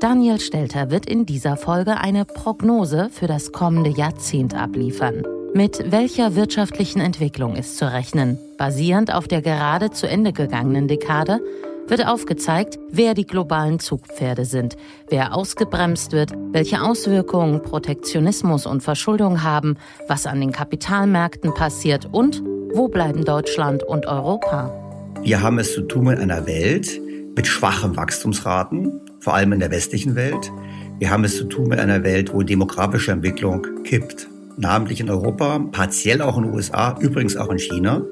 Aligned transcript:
Daniel 0.00 0.40
Stelter 0.40 0.90
wird 0.90 1.04
in 1.04 1.26
dieser 1.26 1.58
Folge 1.58 1.98
eine 1.98 2.24
Prognose 2.24 3.10
für 3.12 3.26
das 3.26 3.52
kommende 3.52 3.90
Jahrzehnt 3.90 4.54
abliefern. 4.54 5.24
Mit 5.52 5.92
welcher 5.92 6.34
wirtschaftlichen 6.36 7.00
Entwicklung 7.00 7.54
ist 7.54 7.76
zu 7.76 7.92
rechnen? 7.92 8.38
Basierend 8.56 9.12
auf 9.12 9.28
der 9.28 9.42
gerade 9.42 9.90
zu 9.90 10.08
Ende 10.08 10.32
gegangenen 10.32 10.88
Dekade 10.88 11.40
wird 11.86 12.06
aufgezeigt, 12.06 12.78
wer 12.90 13.12
die 13.12 13.26
globalen 13.26 13.78
Zugpferde 13.78 14.46
sind, 14.46 14.78
wer 15.10 15.34
ausgebremst 15.34 16.12
wird, 16.12 16.32
welche 16.50 16.80
Auswirkungen 16.80 17.62
Protektionismus 17.62 18.64
und 18.64 18.82
Verschuldung 18.82 19.42
haben, 19.42 19.76
was 20.08 20.26
an 20.26 20.40
den 20.40 20.52
Kapitalmärkten 20.52 21.52
passiert 21.52 22.08
und 22.10 22.42
wo 22.72 22.88
bleiben 22.88 23.26
Deutschland 23.26 23.82
und 23.82 24.06
Europa. 24.06 24.72
Wir 25.20 25.42
haben 25.42 25.58
es 25.58 25.74
zu 25.74 25.82
tun 25.82 26.04
mit 26.04 26.18
einer 26.20 26.46
Welt 26.46 26.98
mit 27.36 27.46
schwachen 27.46 27.96
Wachstumsraten, 27.96 29.00
vor 29.20 29.34
allem 29.34 29.52
in 29.52 29.60
der 29.60 29.70
westlichen 29.70 30.16
Welt. 30.16 30.50
Wir 30.98 31.10
haben 31.10 31.24
es 31.24 31.36
zu 31.36 31.44
tun 31.44 31.68
mit 31.68 31.78
einer 31.78 32.02
Welt, 32.02 32.32
wo 32.32 32.42
demografische 32.42 33.12
Entwicklung 33.12 33.66
kippt, 33.84 34.28
namentlich 34.56 35.00
in 35.00 35.10
Europa, 35.10 35.58
partiell 35.70 36.22
auch 36.22 36.36
in 36.36 36.44
den 36.44 36.54
USA, 36.54 36.98
übrigens 37.00 37.36
auch 37.36 37.50
in 37.50 37.58
China. 37.58 38.02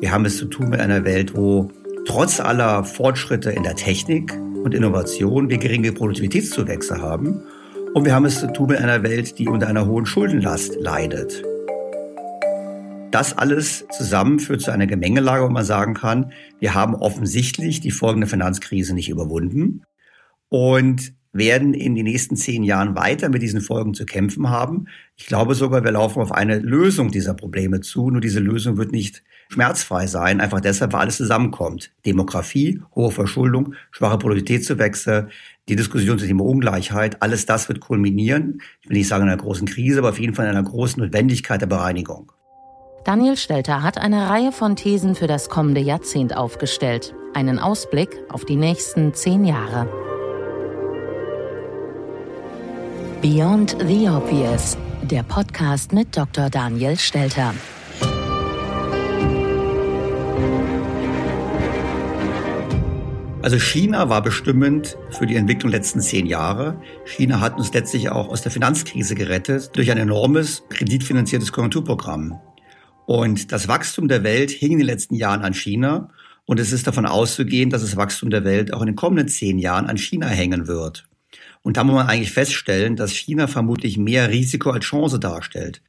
Wir 0.00 0.10
haben 0.10 0.24
es 0.24 0.38
zu 0.38 0.46
tun 0.46 0.70
mit 0.70 0.80
einer 0.80 1.04
Welt, 1.04 1.36
wo 1.36 1.70
trotz 2.06 2.40
aller 2.40 2.84
Fortschritte 2.84 3.50
in 3.50 3.62
der 3.62 3.76
Technik 3.76 4.32
und 4.62 4.74
Innovation 4.74 5.48
wir 5.48 5.58
geringe 5.58 5.92
Produktivitätszuwächse 5.92 7.00
haben. 7.00 7.42
Und 7.92 8.04
wir 8.04 8.14
haben 8.14 8.24
es 8.24 8.40
zu 8.40 8.52
tun 8.52 8.68
mit 8.68 8.78
einer 8.78 9.02
Welt, 9.02 9.38
die 9.38 9.48
unter 9.48 9.68
einer 9.68 9.86
hohen 9.86 10.06
Schuldenlast 10.06 10.76
leidet. 10.80 11.42
Das 13.10 13.38
alles 13.38 13.86
zusammen 13.96 14.40
führt 14.40 14.62
zu 14.62 14.72
einer 14.72 14.88
Gemengelage, 14.88 15.44
wo 15.44 15.48
man 15.48 15.64
sagen 15.64 15.94
kann, 15.94 16.32
wir 16.58 16.74
haben 16.74 16.96
offensichtlich 16.96 17.80
die 17.80 17.92
folgende 17.92 18.26
Finanzkrise 18.26 18.94
nicht 18.94 19.08
überwunden 19.08 19.84
und 20.54 21.14
werden 21.32 21.74
in 21.74 21.96
den 21.96 22.04
nächsten 22.04 22.36
zehn 22.36 22.62
Jahren 22.62 22.94
weiter 22.94 23.28
mit 23.28 23.42
diesen 23.42 23.60
Folgen 23.60 23.92
zu 23.92 24.06
kämpfen 24.06 24.50
haben. 24.50 24.86
Ich 25.16 25.26
glaube 25.26 25.56
sogar, 25.56 25.82
wir 25.82 25.90
laufen 25.90 26.22
auf 26.22 26.30
eine 26.30 26.60
Lösung 26.60 27.10
dieser 27.10 27.34
Probleme 27.34 27.80
zu. 27.80 28.08
Nur 28.08 28.20
diese 28.20 28.38
Lösung 28.38 28.76
wird 28.76 28.92
nicht 28.92 29.24
schmerzfrei 29.48 30.06
sein, 30.06 30.40
einfach 30.40 30.60
deshalb, 30.60 30.92
weil 30.92 31.00
alles 31.00 31.16
zusammenkommt. 31.16 31.90
Demografie, 32.06 32.80
hohe 32.94 33.10
Verschuldung, 33.10 33.74
schwache 33.90 34.16
Produktivitätszuwächse, 34.16 35.26
die 35.68 35.74
Diskussion 35.74 36.20
zu 36.20 36.26
Thema 36.26 36.44
Ungleichheit, 36.44 37.20
alles 37.20 37.46
das 37.46 37.68
wird 37.68 37.80
kulminieren. 37.80 38.60
Ich 38.82 38.90
will 38.90 38.98
nicht 38.98 39.08
sagen 39.08 39.24
in 39.24 39.30
einer 39.30 39.42
großen 39.42 39.66
Krise, 39.66 39.98
aber 39.98 40.10
auf 40.10 40.20
jeden 40.20 40.34
Fall 40.34 40.44
in 40.44 40.52
einer 40.52 40.62
großen 40.62 41.02
Notwendigkeit 41.02 41.60
der 41.60 41.66
Bereinigung. 41.66 42.30
Daniel 43.04 43.36
Stelter 43.36 43.82
hat 43.82 43.98
eine 43.98 44.30
Reihe 44.30 44.52
von 44.52 44.76
Thesen 44.76 45.16
für 45.16 45.26
das 45.26 45.48
kommende 45.48 45.80
Jahrzehnt 45.80 46.36
aufgestellt. 46.36 47.12
Einen 47.34 47.58
Ausblick 47.58 48.10
auf 48.28 48.44
die 48.44 48.56
nächsten 48.56 49.14
zehn 49.14 49.44
Jahre. 49.44 50.13
Beyond 53.24 53.78
the 53.80 54.06
Obvious, 54.06 54.76
der 55.00 55.22
Podcast 55.22 55.94
mit 55.94 56.14
Dr. 56.14 56.50
Daniel 56.50 56.98
Stelter. 56.98 57.54
Also 63.40 63.58
China 63.58 64.10
war 64.10 64.20
bestimmend 64.22 64.98
für 65.08 65.24
die 65.24 65.36
Entwicklung 65.36 65.70
der 65.70 65.80
letzten 65.80 66.02
zehn 66.02 66.26
Jahre. 66.26 66.78
China 67.06 67.40
hat 67.40 67.56
uns 67.56 67.72
letztlich 67.72 68.10
auch 68.10 68.28
aus 68.28 68.42
der 68.42 68.52
Finanzkrise 68.52 69.14
gerettet 69.14 69.70
durch 69.74 69.90
ein 69.90 69.96
enormes 69.96 70.64
kreditfinanziertes 70.68 71.50
Konjunkturprogramm. 71.50 72.38
Und 73.06 73.52
das 73.52 73.68
Wachstum 73.68 74.06
der 74.06 74.22
Welt 74.22 74.50
hing 74.50 74.72
in 74.72 74.78
den 74.80 74.86
letzten 74.86 75.14
Jahren 75.14 75.40
an 75.40 75.54
China. 75.54 76.10
Und 76.44 76.60
es 76.60 76.72
ist 76.72 76.86
davon 76.86 77.06
auszugehen, 77.06 77.70
dass 77.70 77.80
das 77.80 77.96
Wachstum 77.96 78.28
der 78.28 78.44
Welt 78.44 78.74
auch 78.74 78.82
in 78.82 78.88
den 78.88 78.96
kommenden 78.96 79.28
zehn 79.28 79.58
Jahren 79.58 79.86
an 79.86 79.96
China 79.96 80.26
hängen 80.26 80.66
wird. 80.66 81.08
Und 81.64 81.78
da 81.78 81.82
muss 81.82 81.94
man 81.94 82.06
eigentlich 82.06 82.30
feststellen, 82.30 82.94
dass 82.94 83.12
China 83.12 83.46
vermutlich 83.46 83.96
mehr 83.96 84.28
Risiko 84.28 84.70
als 84.70 84.84
Chance 84.84 85.18
darstellt. 85.18 85.82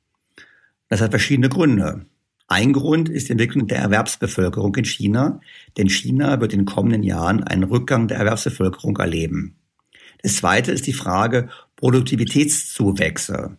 Das 0.87 1.01
hat 1.01 1.11
verschiedene 1.11 1.49
Gründe. 1.49 2.05
Ein 2.47 2.71
Grund 2.71 3.09
ist 3.09 3.27
die 3.27 3.33
Entwicklung 3.33 3.67
der 3.67 3.79
Erwerbsbevölkerung 3.79 4.73
in 4.75 4.85
China, 4.85 5.41
denn 5.77 5.89
China 5.89 6.39
wird 6.39 6.53
in 6.53 6.59
den 6.59 6.65
kommenden 6.65 7.03
Jahren 7.03 7.43
einen 7.43 7.63
Rückgang 7.63 8.07
der 8.07 8.19
Erwerbsbevölkerung 8.19 8.95
erleben. 8.97 9.57
Das 10.23 10.37
zweite 10.37 10.71
ist 10.71 10.87
die 10.87 10.93
Frage 10.93 11.49
Produktivitätszuwächse. 11.75 13.57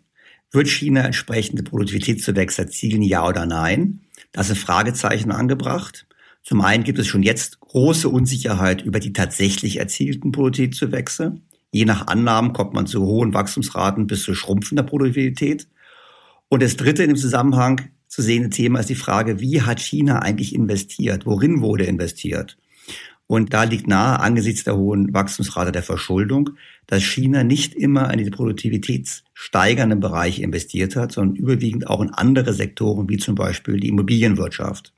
Wird 0.53 0.69
China 0.69 1.03
entsprechende 1.03 1.65
Produktivitätszuwächse 1.65 2.62
erzielen, 2.62 3.03
ja 3.03 3.29
oder 3.29 3.45
nein? 3.45 4.01
Da 4.33 4.43
sind 4.43 4.57
Fragezeichen 4.57 5.33
angebracht. 5.33 6.07
Zum 6.43 6.62
einen 6.62 6.85
gibt 6.85 6.99
es 6.99 7.09
schon 7.09 7.23
jetzt 7.23 7.61
große 7.61 8.09
Unsicherheit 8.09 8.81
über 8.81 9.01
die 9.01 9.12
tatsächlich 9.12 9.77
erzielten 9.77 10.33
Produktivitätszuwächse. 10.33 11.43
Je 11.76 11.84
nach 11.84 12.06
Annahmen 12.06 12.55
kommt 12.55 12.73
man 12.73 12.87
zu 12.87 13.05
hohen 13.05 13.34
Wachstumsraten 13.34 14.06
bis 14.06 14.23
zu 14.23 14.34
schrumpfender 14.34 14.82
Produktivität. 14.82 15.69
Und 16.49 16.62
das 16.62 16.76
dritte 16.76 17.02
in 17.02 17.11
dem 17.11 17.19
Zusammenhang 17.19 17.90
zu 18.08 18.23
sehende 18.23 18.49
Thema 18.49 18.81
ist 18.81 18.88
die 18.88 18.94
Frage, 18.94 19.40
wie 19.40 19.61
hat 19.61 19.78
China 19.78 20.20
eigentlich 20.20 20.55
investiert? 20.55 21.26
Worin 21.26 21.61
wurde 21.61 21.84
investiert? 21.84 22.56
Und 23.26 23.52
da 23.52 23.64
liegt 23.64 23.88
nahe 23.88 24.20
angesichts 24.20 24.64
der 24.64 24.78
hohen 24.78 25.12
Wachstumsrate 25.12 25.70
der 25.70 25.82
Verschuldung, 25.82 26.52
dass 26.87 27.02
China 27.02 27.44
nicht 27.44 27.75
immer 27.75 28.11
in 28.11 28.25
die 28.25 28.31
produktivitätssteigernden 28.31 30.00
Bereiche 30.00 30.43
investiert 30.43 30.96
hat, 30.96 31.12
sondern 31.12 31.37
überwiegend 31.37 31.88
auch 31.88 32.00
in 32.00 32.08
andere 32.08 32.55
Sektoren, 32.55 33.11
wie 33.11 33.19
zum 33.19 33.34
Beispiel 33.34 33.81
die 33.81 33.88
Immobilienwirtschaft. 33.88 34.94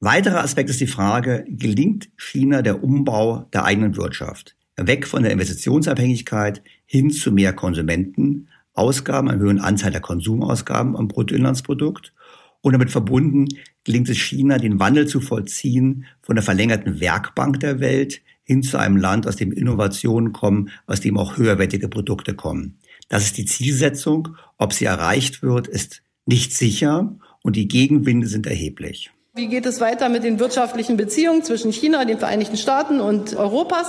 Weiterer 0.00 0.42
Aspekt 0.42 0.68
ist 0.68 0.80
die 0.80 0.88
Frage, 0.88 1.44
gelingt 1.46 2.08
China 2.16 2.62
der 2.62 2.82
Umbau 2.82 3.48
der 3.52 3.64
eigenen 3.66 3.96
Wirtschaft? 3.96 4.56
Weg 4.76 5.06
von 5.06 5.22
der 5.22 5.32
Investitionsabhängigkeit 5.32 6.62
hin 6.86 7.10
zu 7.10 7.30
mehr 7.32 7.52
Konsumenten, 7.52 8.48
Ausgaben, 8.74 9.28
einem 9.28 9.40
höheren 9.40 9.60
Anteil 9.60 9.92
der 9.92 10.00
Konsumausgaben 10.00 10.96
am 10.96 11.08
Bruttoinlandsprodukt 11.08 12.14
und 12.62 12.72
damit 12.72 12.90
verbunden 12.90 13.48
gelingt 13.84 14.08
es 14.08 14.18
China, 14.18 14.56
den 14.58 14.78
Wandel 14.78 15.06
zu 15.06 15.20
vollziehen 15.20 16.06
von 16.22 16.36
der 16.36 16.44
verlängerten 16.44 17.00
Werkbank 17.00 17.60
der 17.60 17.80
Welt 17.80 18.22
hin 18.44 18.62
zu 18.62 18.78
einem 18.78 18.96
Land, 18.96 19.26
aus 19.26 19.36
dem 19.36 19.52
Innovationen 19.52 20.32
kommen, 20.32 20.70
aus 20.86 21.00
dem 21.00 21.18
auch 21.18 21.36
höherwertige 21.36 21.88
Produkte 21.88 22.34
kommen. 22.34 22.78
Das 23.08 23.24
ist 23.24 23.36
die 23.36 23.44
Zielsetzung. 23.44 24.36
Ob 24.58 24.72
sie 24.72 24.84
erreicht 24.84 25.42
wird, 25.42 25.68
ist 25.68 26.02
nicht 26.24 26.54
sicher 26.54 27.16
und 27.42 27.56
die 27.56 27.68
Gegenwinde 27.68 28.26
sind 28.26 28.46
erheblich. 28.46 29.10
Wie 29.34 29.48
geht 29.48 29.66
es 29.66 29.80
weiter 29.80 30.08
mit 30.08 30.24
den 30.24 30.38
wirtschaftlichen 30.38 30.96
Beziehungen 30.96 31.42
zwischen 31.42 31.72
China, 31.72 32.04
den 32.04 32.18
Vereinigten 32.18 32.56
Staaten 32.56 33.00
und 33.00 33.34
Europas? 33.34 33.88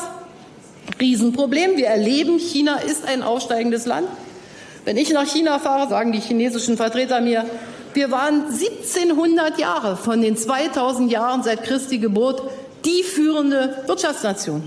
Riesenproblem. 1.04 1.76
Wir 1.76 1.88
erleben, 1.88 2.40
China 2.40 2.78
ist 2.78 3.06
ein 3.06 3.24
aufsteigendes 3.24 3.86
Land. 3.86 4.08
Wenn 4.86 4.96
ich 4.96 5.12
nach 5.12 5.28
China 5.28 5.60
fahre, 5.60 5.90
sagen 5.90 6.14
die 6.14 6.22
chinesischen 6.22 6.78
Vertreter 6.78 7.20
mir, 7.20 7.46
wir 7.94 8.10
waren 8.10 8.46
1700 8.46 9.60
Jahre 9.60 9.98
von 9.98 10.22
den 10.22 10.38
2000 10.38 11.12
Jahren 11.12 11.44
seit 11.44 11.64
Christi 11.64 11.98
Geburt 11.98 12.42
die 12.86 13.04
führende 13.04 13.84
Wirtschaftsnation. 13.86 14.64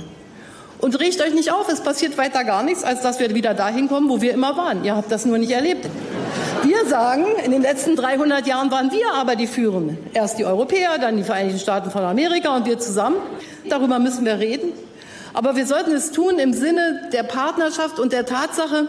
Und 0.79 1.01
regt 1.01 1.23
euch 1.23 1.33
nicht 1.33 1.51
auf, 1.51 1.71
es 1.71 1.81
passiert 1.81 2.19
weiter 2.19 2.45
gar 2.45 2.63
nichts, 2.63 2.85
als 2.85 3.01
dass 3.01 3.19
wir 3.19 3.35
wieder 3.35 3.55
dahin 3.55 3.89
kommen, 3.89 4.11
wo 4.11 4.21
wir 4.21 4.35
immer 4.35 4.59
waren. 4.59 4.85
Ihr 4.85 4.95
habt 4.95 5.11
das 5.11 5.25
nur 5.25 5.39
nicht 5.39 5.53
erlebt. 5.53 5.89
Wir 6.65 6.85
sagen, 6.87 7.25
in 7.45 7.51
den 7.51 7.63
letzten 7.63 7.97
300 7.97 8.47
Jahren 8.47 8.71
waren 8.71 8.93
wir 8.93 9.15
aber 9.15 9.37
die 9.37 9.47
Führenden. 9.47 9.97
Erst 10.13 10.39
die 10.39 10.45
Europäer, 10.45 10.99
dann 11.01 11.17
die 11.17 11.23
Vereinigten 11.23 11.59
Staaten 11.59 11.91
von 11.91 12.03
Amerika 12.03 12.55
und 12.55 12.67
wir 12.67 12.79
zusammen. 12.79 13.17
Darüber 13.71 13.99
müssen 13.99 14.27
wir 14.27 14.39
reden. 14.39 14.73
Aber 15.37 15.55
wir 15.55 15.67
sollten 15.67 15.93
es 15.93 16.13
tun 16.13 16.39
im 16.39 16.55
Sinne 16.55 17.11
der 17.13 17.23
Partnerschaft 17.23 17.99
und 17.99 18.11
der 18.11 18.25
Tatsache, 18.25 18.89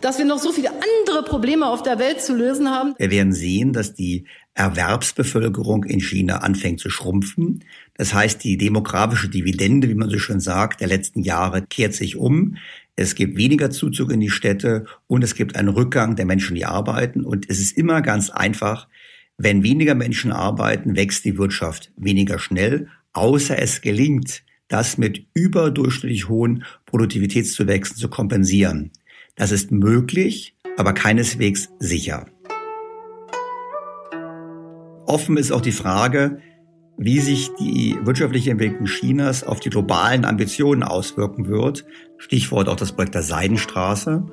dass 0.00 0.16
wir 0.18 0.24
noch 0.24 0.38
so 0.38 0.52
viele 0.52 0.70
andere 0.70 1.24
Probleme 1.24 1.66
auf 1.66 1.82
der 1.82 1.98
Welt 1.98 2.22
zu 2.22 2.36
lösen 2.36 2.70
haben. 2.70 2.94
Wir 2.98 3.10
werden 3.10 3.32
sehen, 3.32 3.72
dass 3.72 3.94
die 3.94 4.24
Erwerbsbevölkerung 4.54 5.82
in 5.82 6.00
China 6.00 6.36
anfängt 6.36 6.78
zu 6.78 6.88
schrumpfen. 6.88 7.64
Das 7.94 8.14
heißt, 8.14 8.44
die 8.44 8.56
demografische 8.56 9.28
Dividende, 9.28 9.88
wie 9.88 9.96
man 9.96 10.08
so 10.08 10.20
schön 10.20 10.38
sagt, 10.38 10.82
der 10.82 10.86
letzten 10.86 11.22
Jahre 11.22 11.62
kehrt 11.62 11.94
sich 11.94 12.14
um. 12.14 12.58
Es 12.94 13.16
gibt 13.16 13.36
weniger 13.36 13.72
Zuzug 13.72 14.12
in 14.12 14.20
die 14.20 14.30
Städte 14.30 14.86
und 15.08 15.24
es 15.24 15.34
gibt 15.34 15.56
einen 15.56 15.70
Rückgang 15.70 16.14
der 16.14 16.26
Menschen, 16.26 16.54
die 16.54 16.64
arbeiten. 16.64 17.24
Und 17.24 17.50
es 17.50 17.58
ist 17.58 17.76
immer 17.76 18.02
ganz 18.02 18.30
einfach, 18.30 18.86
wenn 19.36 19.64
weniger 19.64 19.96
Menschen 19.96 20.30
arbeiten, 20.30 20.94
wächst 20.94 21.24
die 21.24 21.38
Wirtschaft 21.38 21.90
weniger 21.96 22.38
schnell, 22.38 22.86
außer 23.14 23.58
es 23.58 23.80
gelingt, 23.80 24.44
das 24.68 24.98
mit 24.98 25.26
überdurchschnittlich 25.34 26.28
hohen 26.28 26.64
Produktivitätszuwächsen 26.86 27.96
zu 27.96 28.08
kompensieren. 28.08 28.92
Das 29.34 29.50
ist 29.50 29.70
möglich, 29.70 30.54
aber 30.76 30.92
keineswegs 30.92 31.70
sicher. 31.78 32.26
Offen 35.06 35.38
ist 35.38 35.52
auch 35.52 35.62
die 35.62 35.72
Frage, 35.72 36.38
wie 36.98 37.20
sich 37.20 37.50
die 37.60 37.96
wirtschaftliche 38.02 38.50
Entwicklung 38.50 38.86
Chinas 38.86 39.44
auf 39.44 39.60
die 39.60 39.70
globalen 39.70 40.24
Ambitionen 40.24 40.82
auswirken 40.82 41.48
wird. 41.48 41.86
Stichwort 42.18 42.68
auch 42.68 42.76
das 42.76 42.92
Projekt 42.92 43.14
der 43.14 43.22
Seidenstraße. 43.22 44.26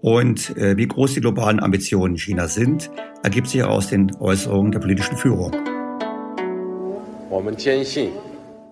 Und 0.00 0.56
äh, 0.56 0.76
wie 0.76 0.86
groß 0.86 1.14
die 1.14 1.20
globalen 1.20 1.60
Ambitionen 1.60 2.16
Chinas 2.16 2.54
sind, 2.54 2.90
ergibt 3.22 3.48
sich 3.48 3.62
aus 3.62 3.88
den 3.88 4.14
Äußerungen 4.16 4.72
der 4.72 4.80
politischen 4.80 5.16
Führung. 5.16 5.52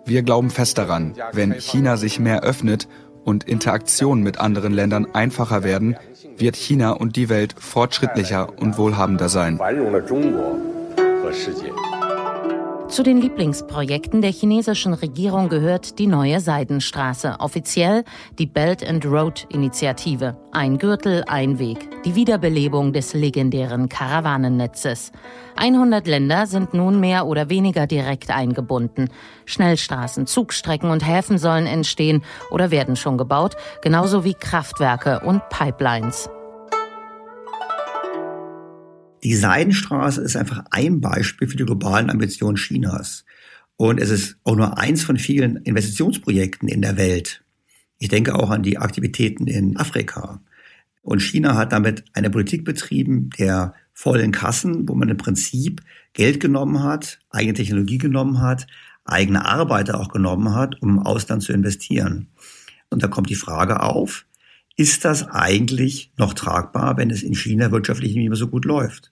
Wir 0.06 0.22
glauben 0.22 0.50
fest 0.50 0.78
daran, 0.78 1.14
wenn 1.32 1.52
China 1.52 1.96
sich 1.96 2.20
mehr 2.20 2.42
öffnet 2.42 2.88
und 3.24 3.42
Interaktionen 3.44 4.22
mit 4.22 4.38
anderen 4.38 4.72
Ländern 4.72 5.06
einfacher 5.12 5.64
werden, 5.64 5.96
wird 6.38 6.54
China 6.54 6.92
und 6.92 7.16
die 7.16 7.28
Welt 7.28 7.56
fortschrittlicher 7.58 8.56
und 8.56 8.78
wohlhabender 8.78 9.28
sein. 9.28 9.58
Zu 12.88 13.02
den 13.02 13.20
Lieblingsprojekten 13.20 14.22
der 14.22 14.30
chinesischen 14.30 14.94
Regierung 14.94 15.48
gehört 15.48 15.98
die 15.98 16.06
neue 16.06 16.38
Seidenstraße, 16.38 17.36
offiziell 17.40 18.04
die 18.38 18.46
Belt 18.46 18.88
and 18.88 19.04
Road 19.04 19.44
Initiative. 19.50 20.36
Ein 20.52 20.78
Gürtel, 20.78 21.24
ein 21.26 21.58
Weg, 21.58 21.88
die 22.04 22.14
Wiederbelebung 22.14 22.92
des 22.92 23.12
legendären 23.12 23.88
Karawanennetzes. 23.88 25.10
100 25.56 26.06
Länder 26.06 26.46
sind 26.46 26.74
nun 26.74 27.00
mehr 27.00 27.26
oder 27.26 27.50
weniger 27.50 27.88
direkt 27.88 28.30
eingebunden. 28.30 29.10
Schnellstraßen, 29.46 30.28
Zugstrecken 30.28 30.90
und 30.90 31.04
Häfen 31.04 31.38
sollen 31.38 31.66
entstehen 31.66 32.22
oder 32.50 32.70
werden 32.70 32.94
schon 32.94 33.18
gebaut, 33.18 33.56
genauso 33.82 34.22
wie 34.22 34.34
Kraftwerke 34.34 35.20
und 35.24 35.42
Pipelines. 35.48 36.30
Die 39.26 39.34
Seidenstraße 39.34 40.20
ist 40.20 40.36
einfach 40.36 40.66
ein 40.70 41.00
Beispiel 41.00 41.48
für 41.48 41.56
die 41.56 41.64
globalen 41.64 42.10
Ambitionen 42.10 42.56
Chinas. 42.56 43.24
Und 43.74 43.98
es 43.98 44.10
ist 44.10 44.36
auch 44.44 44.54
nur 44.54 44.78
eins 44.78 45.02
von 45.02 45.16
vielen 45.16 45.56
Investitionsprojekten 45.56 46.68
in 46.68 46.80
der 46.80 46.96
Welt. 46.96 47.42
Ich 47.98 48.08
denke 48.08 48.36
auch 48.36 48.50
an 48.50 48.62
die 48.62 48.78
Aktivitäten 48.78 49.48
in 49.48 49.76
Afrika. 49.78 50.40
Und 51.02 51.22
China 51.22 51.56
hat 51.56 51.72
damit 51.72 52.04
eine 52.12 52.30
Politik 52.30 52.64
betrieben 52.64 53.30
der 53.36 53.74
vollen 53.92 54.30
Kassen, 54.30 54.88
wo 54.88 54.94
man 54.94 55.08
im 55.08 55.16
Prinzip 55.16 55.82
Geld 56.12 56.38
genommen 56.38 56.84
hat, 56.84 57.18
eigene 57.30 57.54
Technologie 57.54 57.98
genommen 57.98 58.40
hat, 58.40 58.68
eigene 59.04 59.44
Arbeiter 59.44 59.98
auch 59.98 60.12
genommen 60.12 60.54
hat, 60.54 60.80
um 60.82 60.90
im 60.90 60.98
Ausland 61.00 61.42
zu 61.42 61.52
investieren. 61.52 62.28
Und 62.90 63.02
da 63.02 63.08
kommt 63.08 63.28
die 63.28 63.34
Frage 63.34 63.80
auf, 63.80 64.24
ist 64.76 65.04
das 65.04 65.26
eigentlich 65.26 66.12
noch 66.16 66.32
tragbar, 66.32 66.96
wenn 66.96 67.10
es 67.10 67.24
in 67.24 67.34
China 67.34 67.72
wirtschaftlich 67.72 68.14
nicht 68.14 68.28
mehr 68.28 68.36
so 68.36 68.46
gut 68.46 68.64
läuft? 68.64 69.10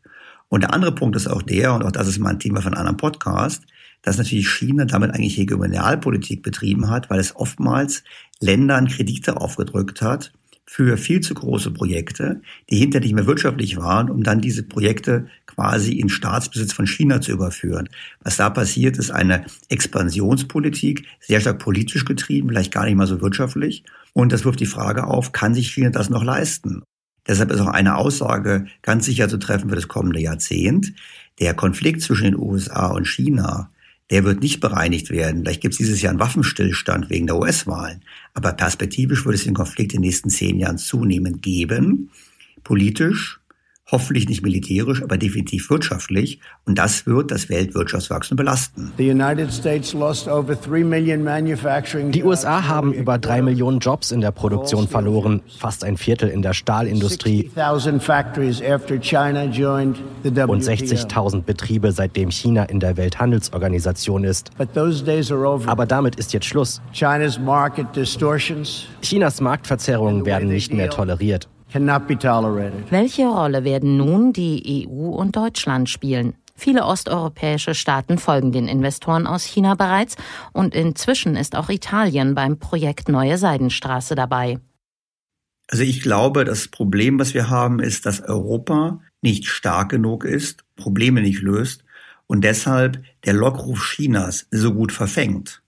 Und 0.55 0.61
der 0.61 0.73
andere 0.73 0.95
Punkt 0.95 1.17
ist 1.17 1.27
auch 1.27 1.43
der, 1.43 1.75
und 1.75 1.83
auch 1.83 1.91
das 1.91 2.06
ist 2.06 2.21
mal 2.21 2.29
ein 2.29 2.39
Thema 2.39 2.63
von 2.63 2.75
einem 2.75 2.96
Podcast, 2.96 3.65
dass 4.03 4.19
natürlich 4.19 4.49
China 4.49 4.84
damit 4.84 5.11
eigentlich 5.11 5.37
Hegemonialpolitik 5.37 6.44
betrieben 6.44 6.91
hat, 6.91 7.11
weil 7.11 7.19
es 7.19 7.34
oftmals 7.34 8.05
Ländern 8.39 8.87
Kredite 8.87 9.41
aufgedrückt 9.41 10.01
hat 10.01 10.32
für 10.65 10.96
viel 10.96 11.23
zu 11.23 11.34
große 11.34 11.73
Projekte, 11.73 12.41
die 12.70 12.77
hinter 12.77 13.01
nicht 13.01 13.15
mehr 13.15 13.27
wirtschaftlich 13.27 13.79
waren, 13.79 14.08
um 14.08 14.23
dann 14.23 14.41
diese 14.41 14.63
Projekte 14.63 15.27
quasi 15.46 15.94
in 15.94 16.08
Staatsbesitz 16.08 16.73
von 16.73 16.87
China 16.87 17.20
zu 17.20 17.32
überführen. 17.32 17.89
Was 18.23 18.37
da 18.37 18.49
passiert, 18.49 18.96
ist 18.96 19.11
eine 19.11 19.46
Expansionspolitik, 19.70 21.05
sehr 21.19 21.41
stark 21.41 21.58
politisch 21.58 22.05
getrieben, 22.05 22.51
vielleicht 22.51 22.73
gar 22.73 22.84
nicht 22.84 22.94
mal 22.94 23.08
so 23.08 23.20
wirtschaftlich. 23.20 23.82
Und 24.13 24.31
das 24.31 24.44
wirft 24.44 24.61
die 24.61 24.67
Frage 24.67 25.08
auf, 25.08 25.32
kann 25.32 25.53
sich 25.53 25.73
China 25.73 25.91
das 25.91 26.11
noch 26.11 26.23
leisten? 26.23 26.84
Deshalb 27.27 27.51
ist 27.51 27.61
auch 27.61 27.69
eine 27.69 27.97
Aussage 27.97 28.67
ganz 28.83 29.07
sicher 29.07 29.29
zu 29.29 29.39
treffen 29.39 29.69
für 29.71 29.77
das 29.77 29.89
kommende 29.89 30.21
Jahrzehnt. 30.21 30.93
Der 31.41 31.55
Konflikt 31.55 32.03
zwischen 32.03 32.25
den 32.25 32.39
USA 32.39 32.89
und 32.89 33.09
China, 33.09 33.71
der 34.11 34.25
wird 34.25 34.41
nicht 34.41 34.61
bereinigt 34.61 35.11
werden. 35.11 35.43
Vielleicht 35.43 35.63
gibt 35.63 35.73
es 35.73 35.79
dieses 35.79 36.03
Jahr 36.03 36.11
einen 36.11 36.21
Waffenstillstand 36.21 37.09
wegen 37.11 37.27
der 37.27 37.37
US-Wahlen. 37.37 38.03
Aber 38.35 38.53
perspektivisch 38.53 39.25
wird 39.25 39.37
es 39.37 39.45
den 39.45 39.55
Konflikt 39.55 39.95
in 39.95 40.03
den 40.03 40.09
nächsten 40.09 40.29
zehn 40.29 40.59
Jahren 40.59 40.79
zunehmend 40.79 41.43
geben. 41.43 42.11
Politisch, 42.63 43.41
hoffentlich 43.91 44.29
nicht 44.29 44.43
militärisch, 44.43 45.03
aber 45.03 45.19
definitiv 45.19 45.69
wirtschaftlich. 45.70 46.41
Und 46.64 46.79
das 46.79 47.06
wird 47.06 47.31
das 47.31 47.48
Weltwirtschaftswachstum 47.48 48.36
belasten. 48.36 48.93
Die 52.12 52.24
USA 52.24 52.67
haben 52.67 52.93
über 52.93 53.19
drei 53.19 53.43
Millionen 53.43 53.79
Jobs 53.81 54.10
in 54.10 54.20
der 54.20 54.31
Produktion 54.31 54.88
verloren, 54.88 55.43
fast 55.58 55.84
ein 55.84 55.96
Viertel 55.96 56.29
in 56.31 56.43
der 56.43 56.55
Stahlindustrie 56.55 57.50
und 57.55 58.03
60.000 60.62 61.43
Betriebe, 61.43 61.93
seitdem 61.93 62.31
China 62.31 62.64
in 62.64 62.81
der 62.81 62.96
Welthandelsorganisation 62.96 64.24
ist. 64.24 64.50
Aber 65.67 65.86
damit 65.86 66.17
ist 66.17 66.32
jetzt 66.32 66.46
Schluss. 66.46 66.81
Chinas 69.03 69.41
Marktverzerrungen 69.41 70.24
werden 70.24 70.48
nicht 70.48 70.72
mehr 70.72 70.91
toleriert. 70.91 71.48
Welche 72.91 73.27
Rolle 73.27 73.65
werden 73.65 73.97
nun 73.97 74.33
die 74.33 74.87
EU 74.89 75.09
und 75.09 75.37
Deutschland 75.37 75.89
spielen? 75.89 76.35
Viele 76.57 76.85
osteuropäische 76.85 77.75
Staaten 77.75 78.19
folgen 78.19 78.53
den 78.53 78.69
Investoren 78.69 79.27
aus 79.27 79.45
China 79.45 79.75
bereits 79.75 80.17
und 80.53 80.75
inzwischen 80.75 81.37
ist 81.37 81.57
auch 81.57 81.69
Italien 81.69 82.35
beim 82.35 82.59
Projekt 82.59 83.09
Neue 83.09 83.39
Seidenstraße 83.39 84.15
dabei. 84.15 84.61
Also 85.69 85.83
ich 85.83 86.01
glaube, 86.01 86.45
das 86.45 86.69
Problem, 86.69 87.19
was 87.19 87.35
wir 87.35 87.51
haben, 87.51 87.81
ist, 87.81 88.07
dass 88.07 88.21
Europa 88.21 89.01
nicht 89.21 89.47
stark 89.47 89.89
genug 89.89 90.25
ist, 90.25 90.65
Probleme 90.77 91.23
nicht 91.23 91.43
löst 91.43 91.85
und 92.27 92.45
deshalb 92.45 93.03
der 93.25 93.33
Lockruf 93.33 93.83
Chinas 93.83 94.47
so 94.51 94.75
gut 94.75 94.93
verfängt. 94.93 95.63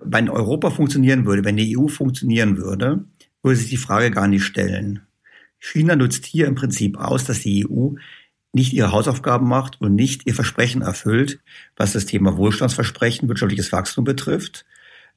Wenn 0.00 0.28
Europa 0.28 0.70
funktionieren 0.70 1.26
würde, 1.26 1.44
wenn 1.44 1.56
die 1.56 1.76
EU 1.76 1.88
funktionieren 1.88 2.56
würde, 2.58 3.04
würde 3.42 3.56
sich 3.56 3.70
die 3.70 3.76
Frage 3.76 4.10
gar 4.10 4.28
nicht 4.28 4.44
stellen. 4.44 5.07
China 5.58 5.96
nutzt 5.96 6.24
hier 6.24 6.46
im 6.46 6.54
Prinzip 6.54 6.98
aus, 6.98 7.24
dass 7.24 7.40
die 7.40 7.66
EU 7.68 7.90
nicht 8.52 8.72
ihre 8.72 8.92
Hausaufgaben 8.92 9.46
macht 9.46 9.80
und 9.80 9.94
nicht 9.94 10.26
ihr 10.26 10.34
Versprechen 10.34 10.82
erfüllt, 10.82 11.40
was 11.76 11.92
das 11.92 12.06
Thema 12.06 12.36
Wohlstandsversprechen, 12.36 13.28
wirtschaftliches 13.28 13.72
Wachstum 13.72 14.04
betrifft, 14.04 14.64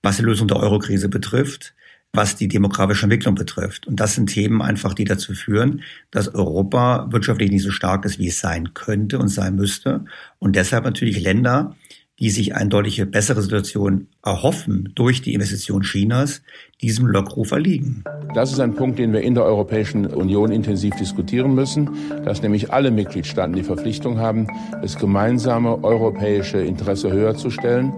was 0.02 0.18
die 0.18 0.24
Lösung 0.24 0.48
der 0.48 0.58
Eurokrise 0.58 1.10
betrifft, 1.10 1.74
was 2.14 2.36
die 2.36 2.50
demografische 2.50 3.04
Entwicklung 3.04 3.36
betrifft. 3.36 3.88
Und 3.88 4.00
das 4.00 4.16
sind 4.16 4.28
Themen 4.28 4.62
einfach, 4.62 4.94
die 4.94 5.06
dazu 5.06 5.34
führen, 5.34 5.82
dass 6.12 6.34
Europa 6.34 7.08
wirtschaftlich 7.10 7.52
nicht 7.52 7.64
so 7.64 7.72
stark 7.72 8.04
ist, 8.04 8.20
wie 8.20 8.28
es 8.28 8.40
sein 8.40 8.74
könnte 8.74 9.18
und 9.18 9.30
sein 9.30 9.56
müsste. 9.56 10.04
Und 10.38 10.56
deshalb 10.56 10.84
natürlich 10.84 11.22
Länder, 11.22 11.76
die 12.22 12.30
sich 12.30 12.56
eine 12.56 12.70
deutliche 12.70 13.08
bessere 13.08 13.42
Situation 13.42 14.08
erhoffen 14.24 14.92
durch 14.94 15.24
die 15.24 15.34
Investition 15.34 15.82
Chinas, 15.82 16.44
diesem 16.82 17.08
Lockruf 17.08 17.52
erliegen. 17.52 18.04
Das 18.36 18.52
ist 18.52 18.60
ein 18.60 18.76
Punkt, 18.76 19.00
den 19.00 19.12
wir 19.12 19.22
in 19.22 19.34
der 19.34 19.44
Europäischen 19.44 20.06
Union 20.06 20.52
intensiv 20.52 20.96
diskutieren 20.96 21.56
müssen, 21.56 21.90
dass 22.24 22.44
nämlich 22.44 22.72
alle 22.72 22.92
Mitgliedstaaten 22.92 23.54
die 23.54 23.64
Verpflichtung 23.64 24.20
haben, 24.20 24.48
das 24.84 24.98
gemeinsame 24.98 25.84
europäische 25.84 26.60
Interesse 26.60 27.12
höher 27.12 27.36
zu 27.36 27.50
stellen 27.50 27.92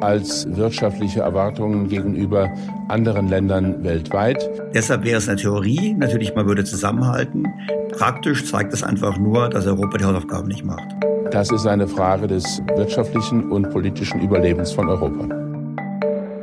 als 0.00 0.46
wirtschaftliche 0.56 1.20
Erwartungen 1.20 1.88
gegenüber 1.88 2.52
anderen 2.88 3.28
Ländern 3.28 3.82
weltweit. 3.82 4.48
Deshalb 4.72 5.04
wäre 5.04 5.18
es 5.18 5.28
eine 5.28 5.40
Theorie, 5.40 5.94
natürlich 5.94 6.34
man 6.34 6.46
würde 6.46 6.64
zusammenhalten. 6.64 7.44
Praktisch 7.90 8.44
zeigt 8.44 8.72
es 8.72 8.84
einfach 8.84 9.18
nur, 9.18 9.48
dass 9.48 9.66
Europa 9.66 9.98
die 9.98 10.04
Hausaufgaben 10.04 10.48
nicht 10.48 10.64
macht. 10.64 10.86
Das 11.30 11.50
ist 11.50 11.66
eine 11.66 11.88
Frage 11.88 12.26
des 12.26 12.60
wirtschaftlichen 12.76 13.50
und 13.50 13.70
politischen 13.70 14.20
Überlebens 14.20 14.72
von 14.72 14.88
Europa. 14.88 15.28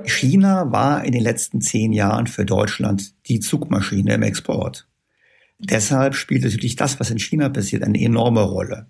China 0.05 0.71
war 0.71 1.05
in 1.05 1.11
den 1.11 1.23
letzten 1.23 1.61
zehn 1.61 1.93
Jahren 1.93 2.27
für 2.27 2.45
Deutschland 2.45 3.13
die 3.27 3.39
Zugmaschine 3.39 4.15
im 4.15 4.23
Export. 4.23 4.87
Deshalb 5.59 6.15
spielt 6.15 6.43
natürlich 6.43 6.75
das, 6.75 6.99
was 6.99 7.11
in 7.11 7.19
China 7.19 7.49
passiert, 7.49 7.83
eine 7.83 8.01
enorme 8.01 8.41
Rolle. 8.41 8.87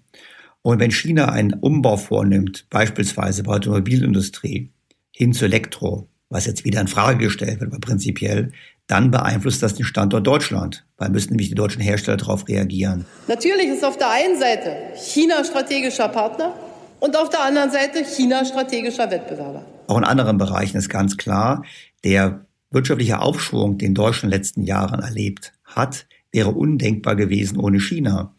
Und 0.62 0.80
wenn 0.80 0.92
China 0.92 1.30
einen 1.30 1.54
Umbau 1.54 1.98
vornimmt, 1.98 2.66
beispielsweise 2.70 3.44
bei 3.44 3.60
der 3.60 3.72
Automobilindustrie 3.74 4.72
hin 5.12 5.34
zu 5.34 5.46
Elektro, 5.46 6.08
was 6.30 6.46
jetzt 6.46 6.64
wieder 6.64 6.82
in 6.82 6.88
Frage 6.88 7.26
gestellt 7.26 7.60
wird, 7.60 7.72
aber 7.72 7.80
prinzipiell, 7.80 8.54
dann 8.92 9.10
beeinflusst 9.10 9.64
das 9.64 9.76
den 9.76 9.86
Standort 9.86 10.28
Deutschland, 10.28 10.86
weil 10.98 11.10
müssen 11.10 11.30
nämlich 11.30 11.48
die 11.48 11.56
deutschen 11.56 11.82
Hersteller 11.82 12.18
darauf 12.18 12.48
reagieren. 12.50 13.06
Natürlich 13.28 13.68
ist 13.68 13.86
auf 13.86 13.98
der 13.98 14.10
einen 14.10 14.38
Seite 14.38 14.76
China 14.96 15.44
strategischer 15.46 16.10
Partner 16.10 16.54
und 17.00 17.16
auf 17.16 17.30
der 17.30 17.42
anderen 17.42 17.72
Seite 17.72 18.04
China 18.04 18.44
strategischer 18.44 19.10
Wettbewerber. 19.10 19.66
Auch 19.88 19.98
in 19.98 20.04
anderen 20.04 20.38
Bereichen 20.38 20.78
ist 20.78 20.90
ganz 20.90 21.16
klar, 21.16 21.64
der 22.04 22.46
wirtschaftliche 22.70 23.20
Aufschwung, 23.20 23.78
den 23.78 23.94
Deutschland 23.94 24.26
in 24.26 24.30
den 24.32 24.40
letzten 24.40 24.64
Jahren 24.64 25.02
erlebt 25.02 25.54
hat, 25.64 26.06
wäre 26.34 26.50
undenkbar 26.50 27.16
gewesen 27.16 27.60
ohne 27.60 27.80
China. 27.80 28.34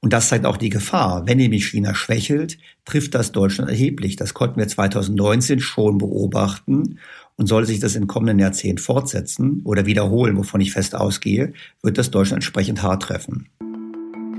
Und 0.00 0.12
das 0.12 0.28
zeigt 0.28 0.46
auch 0.46 0.56
die 0.56 0.68
Gefahr. 0.68 1.26
Wenn 1.26 1.38
nämlich 1.38 1.66
China 1.66 1.94
schwächelt, 1.94 2.58
trifft 2.84 3.14
das 3.14 3.32
Deutschland 3.32 3.70
erheblich. 3.70 4.16
Das 4.16 4.32
konnten 4.32 4.58
wir 4.60 4.68
2019 4.68 5.60
schon 5.60 5.98
beobachten. 5.98 6.98
Und 7.38 7.46
sollte 7.46 7.68
sich 7.68 7.78
das 7.78 7.94
im 7.94 8.08
kommenden 8.08 8.40
Jahrzehnt 8.40 8.80
fortsetzen 8.80 9.62
oder 9.64 9.86
wiederholen, 9.86 10.36
wovon 10.36 10.60
ich 10.60 10.72
fest 10.72 10.96
ausgehe, 10.96 11.52
wird 11.82 11.96
das 11.96 12.10
Deutschland 12.10 12.42
entsprechend 12.42 12.82
hart 12.82 13.04
treffen. 13.04 13.48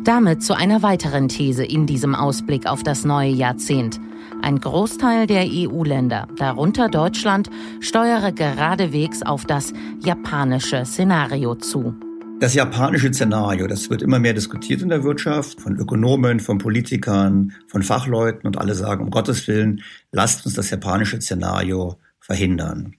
Damit 0.03 0.43
zu 0.43 0.53
einer 0.53 0.83
weiteren 0.83 1.29
These 1.29 1.63
in 1.63 1.85
diesem 1.85 2.13
Ausblick 2.13 2.67
auf 2.67 2.83
das 2.83 3.05
neue 3.05 3.31
Jahrzehnt. 3.31 4.01
Ein 4.41 4.59
Großteil 4.59 5.27
der 5.27 5.45
EU-Länder, 5.47 6.27
darunter 6.37 6.89
Deutschland, 6.89 7.49
steuere 7.79 8.33
geradewegs 8.33 9.21
auf 9.21 9.45
das 9.45 9.71
japanische 10.03 10.85
Szenario 10.85 11.55
zu. 11.55 11.95
Das 12.41 12.53
japanische 12.53 13.13
Szenario, 13.13 13.67
das 13.67 13.89
wird 13.89 14.01
immer 14.01 14.19
mehr 14.19 14.33
diskutiert 14.33 14.81
in 14.81 14.89
der 14.89 15.03
Wirtschaft, 15.03 15.61
von 15.61 15.77
Ökonomen, 15.77 16.39
von 16.39 16.57
Politikern, 16.57 17.53
von 17.67 17.83
Fachleuten 17.83 18.47
und 18.47 18.57
alle 18.57 18.75
sagen, 18.75 19.03
um 19.03 19.09
Gottes 19.09 19.47
Willen, 19.47 19.83
lasst 20.11 20.45
uns 20.45 20.55
das 20.55 20.69
japanische 20.69 21.21
Szenario 21.21 21.97
verhindern. 22.29 22.93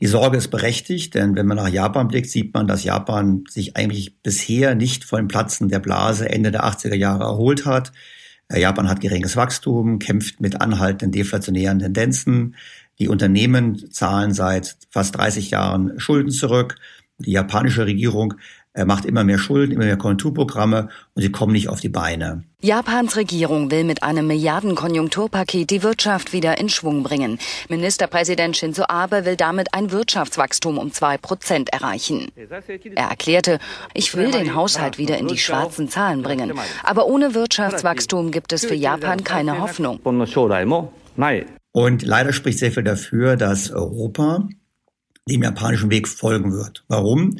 Die 0.00 0.06
Sorge 0.06 0.38
ist 0.38 0.48
berechtigt, 0.48 1.14
denn 1.14 1.36
wenn 1.36 1.46
man 1.46 1.58
nach 1.58 1.68
Japan 1.68 2.08
blickt, 2.08 2.30
sieht 2.30 2.54
man, 2.54 2.66
dass 2.66 2.82
Japan 2.82 3.44
sich 3.46 3.76
eigentlich 3.76 4.22
bisher 4.22 4.74
nicht 4.74 5.04
von 5.04 5.28
Platzen 5.28 5.68
der 5.68 5.80
Blase 5.80 6.30
Ende 6.30 6.50
der 6.50 6.64
80er 6.64 6.94
Jahre 6.94 7.24
erholt 7.24 7.66
hat. 7.66 7.92
Äh, 8.48 8.60
Japan 8.60 8.88
hat 8.88 9.02
geringes 9.02 9.36
Wachstum, 9.36 9.98
kämpft 9.98 10.40
mit 10.40 10.62
anhaltenden 10.62 11.12
deflationären 11.12 11.78
Tendenzen. 11.78 12.54
Die 12.98 13.08
Unternehmen 13.08 13.90
zahlen 13.90 14.32
seit 14.32 14.78
fast 14.88 15.14
30 15.14 15.50
Jahren 15.50 16.00
Schulden 16.00 16.30
zurück. 16.30 16.76
Die 17.18 17.32
japanische 17.32 17.84
Regierung 17.84 18.34
macht 18.84 19.04
immer 19.04 19.24
mehr 19.24 19.38
Schulden, 19.38 19.72
immer 19.72 19.84
mehr 19.84 19.96
Konjunkturprogramme 19.96 20.88
und 21.14 21.22
sie 21.22 21.32
kommen 21.32 21.52
nicht 21.52 21.68
auf 21.68 21.80
die 21.80 21.88
Beine. 21.88 22.44
Japans 22.60 23.16
Regierung 23.16 23.70
will 23.70 23.84
mit 23.84 24.02
einem 24.02 24.26
Milliardenkonjunkturpaket 24.26 25.70
die 25.70 25.82
Wirtschaft 25.82 26.32
wieder 26.32 26.58
in 26.58 26.68
Schwung 26.68 27.04
bringen. 27.04 27.38
Ministerpräsident 27.68 28.56
Shinzo 28.56 28.84
Abe 28.88 29.24
will 29.24 29.36
damit 29.36 29.74
ein 29.74 29.92
Wirtschaftswachstum 29.92 30.76
um 30.76 30.92
zwei 30.92 31.18
Prozent 31.18 31.72
erreichen. 31.72 32.32
Er 32.96 33.08
erklärte, 33.08 33.60
ich 33.94 34.16
will 34.16 34.32
den 34.32 34.54
Haushalt 34.56 34.98
wieder 34.98 35.18
in 35.18 35.28
die 35.28 35.38
schwarzen 35.38 35.88
Zahlen 35.88 36.22
bringen. 36.22 36.52
Aber 36.82 37.06
ohne 37.06 37.34
Wirtschaftswachstum 37.34 38.32
gibt 38.32 38.52
es 38.52 38.66
für 38.66 38.74
Japan 38.74 39.22
keine 39.22 39.60
Hoffnung. 39.60 40.00
Und 41.72 42.02
leider 42.02 42.32
spricht 42.32 42.58
sehr 42.58 42.72
viel 42.72 42.82
dafür, 42.82 43.36
dass 43.36 43.70
Europa 43.70 44.48
dem 45.28 45.42
japanischen 45.42 45.90
Weg 45.90 46.08
folgen 46.08 46.52
wird. 46.52 46.84
Warum? 46.88 47.38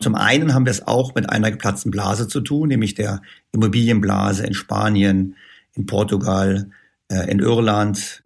Zum 0.00 0.14
einen 0.14 0.54
haben 0.54 0.64
wir 0.64 0.70
es 0.70 0.86
auch 0.86 1.14
mit 1.14 1.28
einer 1.28 1.50
geplatzten 1.50 1.90
Blase 1.90 2.26
zu 2.26 2.40
tun, 2.40 2.68
nämlich 2.68 2.94
der 2.94 3.20
Immobilienblase 3.52 4.46
in 4.46 4.54
Spanien, 4.54 5.36
in 5.74 5.86
Portugal, 5.86 6.70
äh, 7.08 7.30
in 7.30 7.38
Irland. 7.38 8.22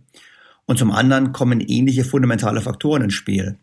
Und 0.66 0.78
zum 0.78 0.92
anderen 0.92 1.32
kommen 1.32 1.60
ähnliche 1.60 2.04
fundamentale 2.04 2.60
Faktoren 2.60 3.02
ins 3.02 3.14
Spiel. 3.14 3.58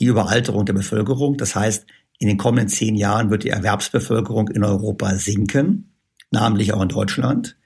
Die 0.00 0.06
Überalterung 0.06 0.66
der 0.66 0.72
Bevölkerung, 0.72 1.36
das 1.36 1.54
heißt, 1.54 1.86
in 2.18 2.28
den 2.28 2.36
kommenden 2.36 2.68
zehn 2.68 2.96
Jahren 2.96 3.30
wird 3.30 3.44
die 3.44 3.50
Erwerbsbevölkerung 3.50 4.48
in 4.48 4.64
Europa 4.64 5.14
sinken, 5.14 5.92
namentlich 6.30 6.72
auch 6.72 6.82
in 6.82 6.88
Deutschland. 6.88 7.56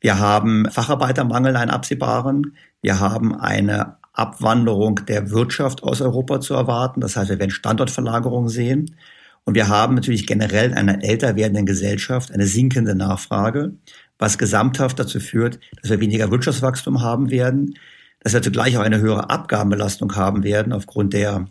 Wir 0.00 0.18
haben 0.18 0.68
Facharbeitermangel, 0.70 1.56
einen 1.56 1.70
absehbaren. 1.70 2.56
Wir 2.80 3.00
haben 3.00 3.34
eine 3.34 3.96
Abwanderung 4.12 5.00
der 5.06 5.30
Wirtschaft 5.30 5.82
aus 5.82 6.00
Europa 6.00 6.40
zu 6.40 6.54
erwarten. 6.54 7.00
Das 7.00 7.16
heißt, 7.16 7.30
wir 7.30 7.38
werden 7.38 7.50
Standortverlagerungen 7.50 8.48
sehen. 8.48 8.96
Und 9.44 9.54
wir 9.54 9.68
haben 9.68 9.94
natürlich 9.94 10.26
generell 10.26 10.70
in 10.70 10.74
einer 10.76 11.02
älter 11.02 11.36
werdenden 11.36 11.66
Gesellschaft 11.66 12.30
eine 12.32 12.46
sinkende 12.46 12.94
Nachfrage, 12.94 13.72
was 14.18 14.38
gesamthaft 14.38 14.98
dazu 14.98 15.18
führt, 15.18 15.58
dass 15.80 15.90
wir 15.90 16.00
weniger 16.00 16.30
Wirtschaftswachstum 16.30 17.02
haben 17.02 17.30
werden, 17.30 17.74
dass 18.20 18.34
wir 18.34 18.42
zugleich 18.42 18.76
auch 18.76 18.82
eine 18.82 19.00
höhere 19.00 19.30
Abgabenbelastung 19.30 20.14
haben 20.14 20.44
werden 20.44 20.72
aufgrund 20.72 21.12
der 21.12 21.48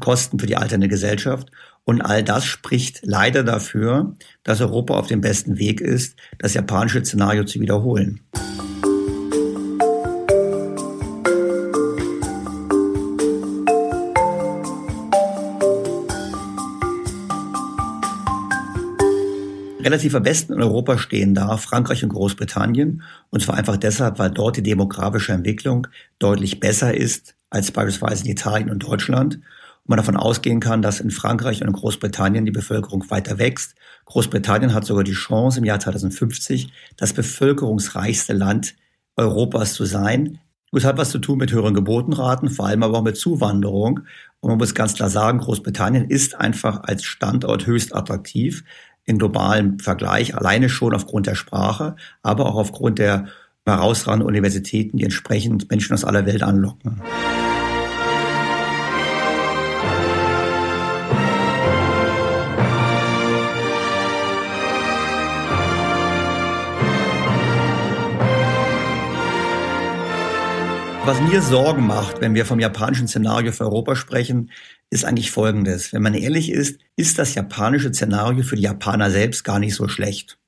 Kosten 0.00 0.38
für 0.38 0.46
die 0.46 0.56
alternde 0.56 0.88
Gesellschaft. 0.88 1.50
Und 1.84 2.02
all 2.02 2.22
das 2.22 2.44
spricht 2.44 3.00
leider 3.02 3.44
dafür, 3.44 4.14
dass 4.42 4.60
Europa 4.60 4.94
auf 4.94 5.06
dem 5.06 5.22
besten 5.22 5.58
Weg 5.58 5.80
ist, 5.80 6.16
das 6.38 6.54
japanische 6.54 7.02
Szenario 7.02 7.44
zu 7.44 7.60
wiederholen. 7.60 8.20
Relativ 19.86 20.16
am 20.16 20.24
besten 20.24 20.54
in 20.54 20.62
Europa 20.62 20.98
stehen 20.98 21.32
da 21.32 21.56
Frankreich 21.58 22.02
und 22.02 22.08
Großbritannien. 22.08 23.04
Und 23.30 23.40
zwar 23.40 23.54
einfach 23.54 23.76
deshalb, 23.76 24.18
weil 24.18 24.32
dort 24.32 24.56
die 24.56 24.64
demografische 24.64 25.32
Entwicklung 25.32 25.86
deutlich 26.18 26.58
besser 26.58 26.92
ist 26.92 27.36
als 27.50 27.70
beispielsweise 27.70 28.24
in 28.24 28.32
Italien 28.32 28.70
und 28.70 28.82
Deutschland. 28.82 29.36
Und 29.36 29.42
man 29.90 29.98
davon 29.98 30.16
ausgehen 30.16 30.58
kann, 30.58 30.82
dass 30.82 30.98
in 30.98 31.12
Frankreich 31.12 31.60
und 31.60 31.68
in 31.68 31.72
Großbritannien 31.72 32.44
die 32.44 32.50
Bevölkerung 32.50 33.08
weiter 33.10 33.38
wächst. 33.38 33.76
Großbritannien 34.06 34.74
hat 34.74 34.84
sogar 34.84 35.04
die 35.04 35.12
Chance, 35.12 35.60
im 35.60 35.64
Jahr 35.64 35.78
2050 35.78 36.72
das 36.96 37.12
bevölkerungsreichste 37.12 38.32
Land 38.32 38.74
Europas 39.14 39.74
zu 39.74 39.84
sein. 39.84 40.40
Das 40.72 40.84
hat 40.84 40.98
was 40.98 41.10
zu 41.10 41.20
tun 41.20 41.38
mit 41.38 41.52
höheren 41.52 41.74
Geburtenraten, 41.74 42.50
vor 42.50 42.66
allem 42.66 42.82
aber 42.82 42.98
auch 42.98 43.04
mit 43.04 43.16
Zuwanderung. 43.16 44.00
Und 44.40 44.50
man 44.50 44.58
muss 44.58 44.74
ganz 44.74 44.94
klar 44.94 45.10
sagen, 45.10 45.38
Großbritannien 45.38 46.10
ist 46.10 46.34
einfach 46.34 46.82
als 46.82 47.04
Standort 47.04 47.68
höchst 47.68 47.94
attraktiv 47.94 48.64
in 49.06 49.18
globalen 49.18 49.78
Vergleich, 49.78 50.36
alleine 50.36 50.68
schon 50.68 50.94
aufgrund 50.94 51.26
der 51.26 51.36
Sprache, 51.36 51.96
aber 52.22 52.46
auch 52.46 52.56
aufgrund 52.56 52.98
der 52.98 53.26
herausragenden 53.64 54.28
Universitäten, 54.28 54.98
die 54.98 55.04
entsprechend 55.04 55.70
Menschen 55.70 55.94
aus 55.94 56.04
aller 56.04 56.26
Welt 56.26 56.42
anlocken. 56.42 57.00
Was 71.04 71.20
mir 71.20 71.40
Sorgen 71.40 71.86
macht, 71.86 72.20
wenn 72.20 72.34
wir 72.34 72.44
vom 72.44 72.58
japanischen 72.58 73.06
Szenario 73.06 73.52
für 73.52 73.62
Europa 73.62 73.94
sprechen, 73.94 74.50
ist 74.90 75.04
eigentlich 75.04 75.30
Folgendes. 75.30 75.92
Wenn 75.92 76.02
man 76.02 76.14
ehrlich 76.14 76.50
ist, 76.50 76.80
ist 76.96 77.18
das 77.18 77.34
japanische 77.34 77.92
Szenario 77.92 78.42
für 78.42 78.56
die 78.56 78.62
Japaner 78.62 79.10
selbst 79.10 79.44
gar 79.44 79.58
nicht 79.58 79.74
so 79.74 79.88
schlecht. 79.88 80.38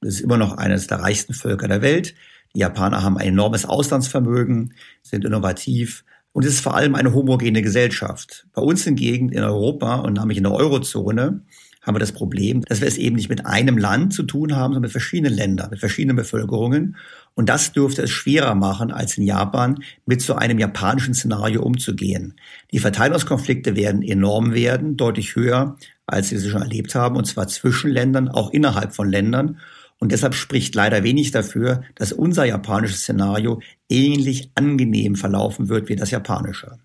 Das 0.00 0.14
ist 0.14 0.20
immer 0.20 0.36
noch 0.36 0.56
eines 0.56 0.86
der 0.86 1.00
reichsten 1.00 1.32
Völker 1.32 1.68
der 1.68 1.82
Welt. 1.82 2.14
Die 2.54 2.60
Japaner 2.60 3.02
haben 3.02 3.16
ein 3.16 3.28
enormes 3.28 3.64
Auslandsvermögen, 3.64 4.74
sind 5.02 5.24
innovativ 5.24 6.04
und 6.32 6.44
es 6.44 6.54
ist 6.54 6.60
vor 6.60 6.74
allem 6.74 6.94
eine 6.94 7.14
homogene 7.14 7.62
Gesellschaft. 7.62 8.46
Bei 8.52 8.62
uns 8.62 8.84
hingegen 8.84 9.30
in 9.30 9.42
Europa 9.42 9.96
und 9.96 10.14
nämlich 10.18 10.38
in 10.38 10.44
der 10.44 10.52
Eurozone 10.52 11.42
haben 11.82 11.96
wir 11.96 12.00
das 12.00 12.12
Problem, 12.12 12.62
dass 12.62 12.80
wir 12.80 12.86
es 12.86 12.96
eben 12.96 13.16
nicht 13.16 13.28
mit 13.28 13.44
einem 13.44 13.76
Land 13.76 14.14
zu 14.14 14.22
tun 14.22 14.54
haben, 14.54 14.72
sondern 14.72 14.82
mit 14.82 14.92
verschiedenen 14.92 15.34
Ländern, 15.34 15.70
mit 15.70 15.80
verschiedenen 15.80 16.16
Bevölkerungen. 16.16 16.96
Und 17.34 17.48
das 17.48 17.72
dürfte 17.72 18.02
es 18.02 18.10
schwerer 18.10 18.54
machen, 18.54 18.92
als 18.92 19.18
in 19.18 19.24
Japan 19.24 19.82
mit 20.06 20.22
so 20.22 20.34
einem 20.34 20.60
japanischen 20.60 21.12
Szenario 21.12 21.62
umzugehen. 21.62 22.34
Die 22.70 22.78
Verteilungskonflikte 22.78 23.74
werden 23.74 24.02
enorm 24.02 24.54
werden, 24.54 24.96
deutlich 24.96 25.34
höher, 25.34 25.76
als 26.06 26.30
wir 26.30 26.38
sie 26.38 26.50
schon 26.50 26.62
erlebt 26.62 26.94
haben, 26.94 27.16
und 27.16 27.26
zwar 27.26 27.48
zwischen 27.48 27.90
Ländern, 27.90 28.28
auch 28.28 28.50
innerhalb 28.50 28.94
von 28.94 29.10
Ländern. 29.10 29.58
Und 29.98 30.12
deshalb 30.12 30.34
spricht 30.34 30.74
leider 30.76 31.02
wenig 31.02 31.32
dafür, 31.32 31.82
dass 31.96 32.12
unser 32.12 32.44
japanisches 32.44 33.00
Szenario 33.00 33.60
ähnlich 33.88 34.52
angenehm 34.54 35.16
verlaufen 35.16 35.68
wird 35.68 35.88
wie 35.88 35.96
das 35.96 36.12
japanische. 36.12 36.78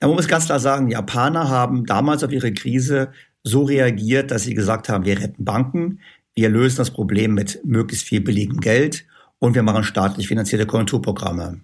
Da 0.00 0.08
muss 0.08 0.16
man 0.16 0.26
ganz 0.26 0.46
klar 0.46 0.60
sagen, 0.60 0.90
Japaner 0.90 1.48
haben 1.48 1.86
damals 1.86 2.22
auf 2.22 2.32
ihre 2.32 2.52
Krise 2.52 3.12
so 3.46 3.62
reagiert, 3.62 4.32
dass 4.32 4.42
sie 4.42 4.54
gesagt 4.54 4.88
haben, 4.88 5.04
wir 5.04 5.20
retten 5.20 5.44
Banken, 5.44 6.00
wir 6.34 6.48
lösen 6.48 6.78
das 6.78 6.90
Problem 6.90 7.32
mit 7.32 7.60
möglichst 7.64 8.04
viel 8.04 8.20
billigem 8.20 8.60
Geld 8.60 9.06
und 9.38 9.54
wir 9.54 9.62
machen 9.62 9.84
staatlich 9.84 10.26
finanzierte 10.26 10.66
Konjunkturprogramme. 10.66 11.60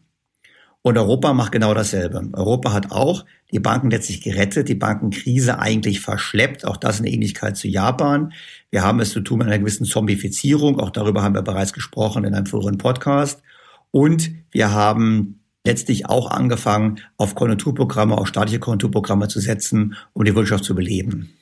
Und 0.82 0.98
Europa 0.98 1.32
macht 1.32 1.52
genau 1.52 1.74
dasselbe. 1.74 2.28
Europa 2.32 2.72
hat 2.72 2.92
auch 2.92 3.24
die 3.52 3.60
Banken 3.60 3.90
letztlich 3.90 4.20
gerettet, 4.20 4.68
die 4.68 4.74
Bankenkrise 4.74 5.58
eigentlich 5.58 6.00
verschleppt. 6.00 6.64
Auch 6.64 6.76
das 6.76 7.00
in 7.00 7.06
Ähnlichkeit 7.06 7.56
zu 7.56 7.68
Japan. 7.68 8.32
Wir 8.70 8.82
haben 8.82 9.00
es 9.00 9.10
zu 9.10 9.20
tun 9.20 9.38
mit 9.38 9.48
einer 9.48 9.58
gewissen 9.58 9.84
Zombifizierung. 9.84 10.80
Auch 10.80 10.90
darüber 10.90 11.22
haben 11.22 11.34
wir 11.34 11.42
bereits 11.42 11.72
gesprochen 11.72 12.24
in 12.24 12.34
einem 12.34 12.46
früheren 12.46 12.78
Podcast. 12.78 13.42
Und 13.92 14.30
wir 14.50 14.72
haben 14.72 15.41
letztlich 15.64 16.06
auch 16.06 16.30
angefangen, 16.30 17.00
auf 17.16 17.34
Konjunkturprogramme, 17.34 18.16
auf 18.16 18.28
staatliche 18.28 18.58
Konjunkturprogramme 18.58 19.28
zu 19.28 19.40
setzen, 19.40 19.94
um 20.12 20.24
die 20.24 20.34
Wirtschaft 20.34 20.64
zu 20.64 20.74
beleben. 20.74 21.32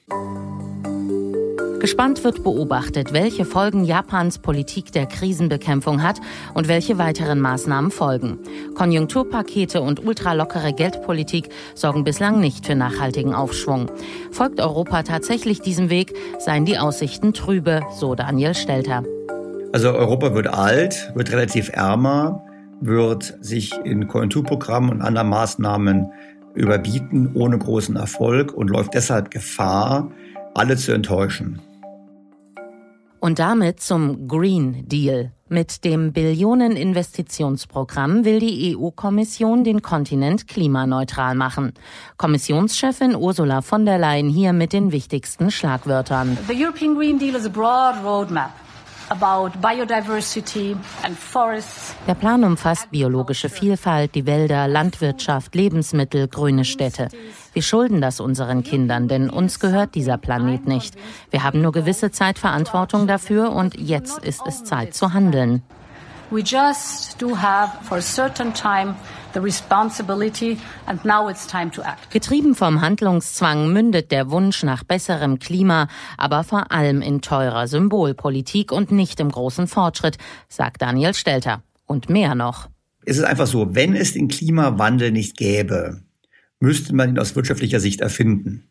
Gespannt 1.81 2.25
wird 2.25 2.45
beobachtet, 2.45 3.15
welche 3.15 3.47
Folgen 3.47 3.85
Japans 3.85 4.39
Politik 4.39 4.93
der 4.93 5.07
Krisenbekämpfung 5.07 6.03
hat 6.03 6.21
und 6.53 6.69
welche 6.69 6.99
weiteren 6.99 7.41
Maßnahmen 7.41 7.91
folgen. 7.91 8.39
Konjunkturpakete 8.75 9.81
und 9.81 10.05
ultralockere 10.05 10.75
Geldpolitik 10.75 11.49
sorgen 11.75 12.05
bislang 12.05 12.39
nicht 12.39 12.67
für 12.67 12.75
nachhaltigen 12.75 13.35
Aufschwung. 13.35 13.91
Folgt 14.31 14.61
Europa 14.61 15.05
tatsächlich 15.05 15.63
diesem 15.63 15.89
Weg, 15.89 16.13
seien 16.39 16.67
die 16.67 16.79
Aussichten 16.79 17.33
trübe, 17.33 17.81
so 17.99 18.15
Daniel 18.15 18.55
Stelter. 18.55 19.03
Also 19.73 19.89
Europa 19.95 20.35
wird 20.35 20.49
alt, 20.49 21.11
wird 21.15 21.33
relativ 21.33 21.71
ärmer, 21.73 22.45
wird 22.81 23.37
sich 23.41 23.73
in 23.85 24.09
Konjunkturprogrammen 24.09 24.91
und 24.91 25.03
anderen 25.03 25.29
Maßnahmen 25.29 26.11
überbieten 26.55 27.33
ohne 27.35 27.59
großen 27.59 27.97
Erfolg 27.97 28.53
und 28.53 28.71
läuft 28.71 28.95
deshalb 28.95 29.31
Gefahr, 29.31 30.11
alle 30.55 30.77
zu 30.77 30.93
enttäuschen. 30.93 31.61
Und 33.21 33.39
damit 33.39 33.81
zum 33.81 34.29
Green 34.29 34.89
Deal. 34.89 35.33
Mit 35.49 35.85
dem 35.85 36.13
Billionen-Investitionsprogramm 36.13 38.25
will 38.25 38.39
die 38.39 38.77
EU-Kommission 38.77 39.65
den 39.65 39.83
Kontinent 39.83 40.49
klimaneutral 40.49 41.35
machen. 41.35 41.75
Kommissionschefin 42.17 43.17
Ursula 43.17 43.61
von 43.61 43.85
der 43.85 43.99
Leyen 43.99 44.31
hier 44.31 44.53
mit 44.53 44.73
den 44.73 44.93
wichtigsten 44.93 45.51
Schlagwörtern. 45.51 46.39
The 46.49 46.65
European 46.65 46.95
Green 46.95 47.19
Deal 47.19 47.35
is 47.35 47.45
a 47.45 47.51
broad 47.51 47.97
roadmap 48.03 48.53
der 52.07 52.15
Plan 52.15 52.45
umfasst 52.45 52.91
biologische 52.91 53.49
Vielfalt, 53.49 54.15
die 54.15 54.25
Wälder, 54.25 54.69
Landwirtschaft, 54.69 55.55
Lebensmittel, 55.55 56.29
grüne 56.29 56.65
Städte. 56.65 57.09
Wir 57.53 57.63
schulden 57.63 58.01
das 58.01 58.21
unseren 58.21 58.63
Kindern, 58.63 59.09
denn 59.09 59.29
uns 59.29 59.59
gehört 59.59 59.97
dieser 59.97 60.17
Planet 60.17 60.69
nicht. 60.69 60.95
Wir 61.31 61.43
haben 61.43 61.61
nur 61.61 61.73
gewisse 61.73 62.13
Zeit 62.13 62.39
Verantwortung 62.39 63.09
dafür 63.09 63.51
und 63.51 63.79
jetzt 63.81 64.19
ist 64.25 64.43
es 64.47 64.63
Zeit 64.63 64.95
zu 64.95 65.13
handeln. 65.13 65.63
We 66.31 66.43
just 66.43 67.21
do 67.21 67.37
have 67.37 67.73
for 67.83 67.99
a 67.99 68.03
certain 68.03 68.55
time 68.55 68.95
the 69.35 69.41
responsibility 69.41 70.59
and 70.87 71.05
now 71.05 71.29
it's 71.29 71.47
time 71.47 71.71
to 71.71 71.83
act. 71.83 72.11
Getrieben 72.11 72.55
vom 72.55 72.81
Handlungszwang 72.81 73.73
mündet 73.73 74.11
der 74.11 74.31
Wunsch 74.31 74.63
nach 74.63 74.85
besserem 74.85 75.39
Klima, 75.39 75.89
aber 76.17 76.45
vor 76.45 76.73
allem 76.73 77.03
in 77.03 77.21
teurer 77.21 77.67
Symbolpolitik 77.69 78.73
und 78.73 78.93
nicht 78.93 79.21
im 79.21 79.31
großen 79.31 79.67
Fortschritt, 79.67 80.19
sagt 80.49 80.83
Daniel 80.83 81.15
Stelter. 81.15 81.63
Und 81.87 82.09
mehr 82.09 82.35
noch. 82.35 82.69
Es 83.05 83.17
ist 83.17 83.25
einfach 83.25 83.49
so, 83.49 83.75
wenn 83.75 83.97
es 83.97 84.13
den 84.13 84.29
Klimawandel 84.29 85.11
nicht 85.11 85.37
gäbe, 85.37 86.03
müsste 86.61 86.95
man 86.95 87.11
ihn 87.11 87.19
aus 87.19 87.35
wirtschaftlicher 87.35 87.81
Sicht 87.81 88.01
erfinden. 88.01 88.69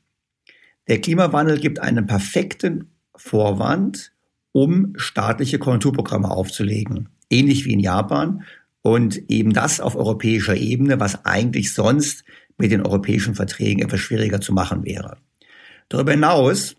Der 0.87 1.01
Klimawandel 1.01 1.59
gibt 1.59 1.79
einen 1.79 2.05
perfekten 2.05 2.91
Vorwand, 3.15 4.13
um 4.53 4.93
staatliche 4.95 5.59
Konjunkturprogramme 5.59 6.29
aufzulegen 6.29 7.09
ähnlich 7.29 7.65
wie 7.65 7.73
in 7.73 7.79
Japan. 7.79 8.43
Und 8.81 9.29
eben 9.29 9.53
das 9.53 9.79
auf 9.79 9.95
europäischer 9.95 10.55
Ebene, 10.55 10.99
was 10.99 11.25
eigentlich 11.25 11.73
sonst 11.73 12.23
mit 12.57 12.71
den 12.71 12.85
europäischen 12.85 13.35
Verträgen 13.35 13.83
etwas 13.83 13.99
schwieriger 13.99 14.41
zu 14.41 14.53
machen 14.53 14.85
wäre. 14.85 15.17
Darüber 15.89 16.11
hinaus 16.11 16.75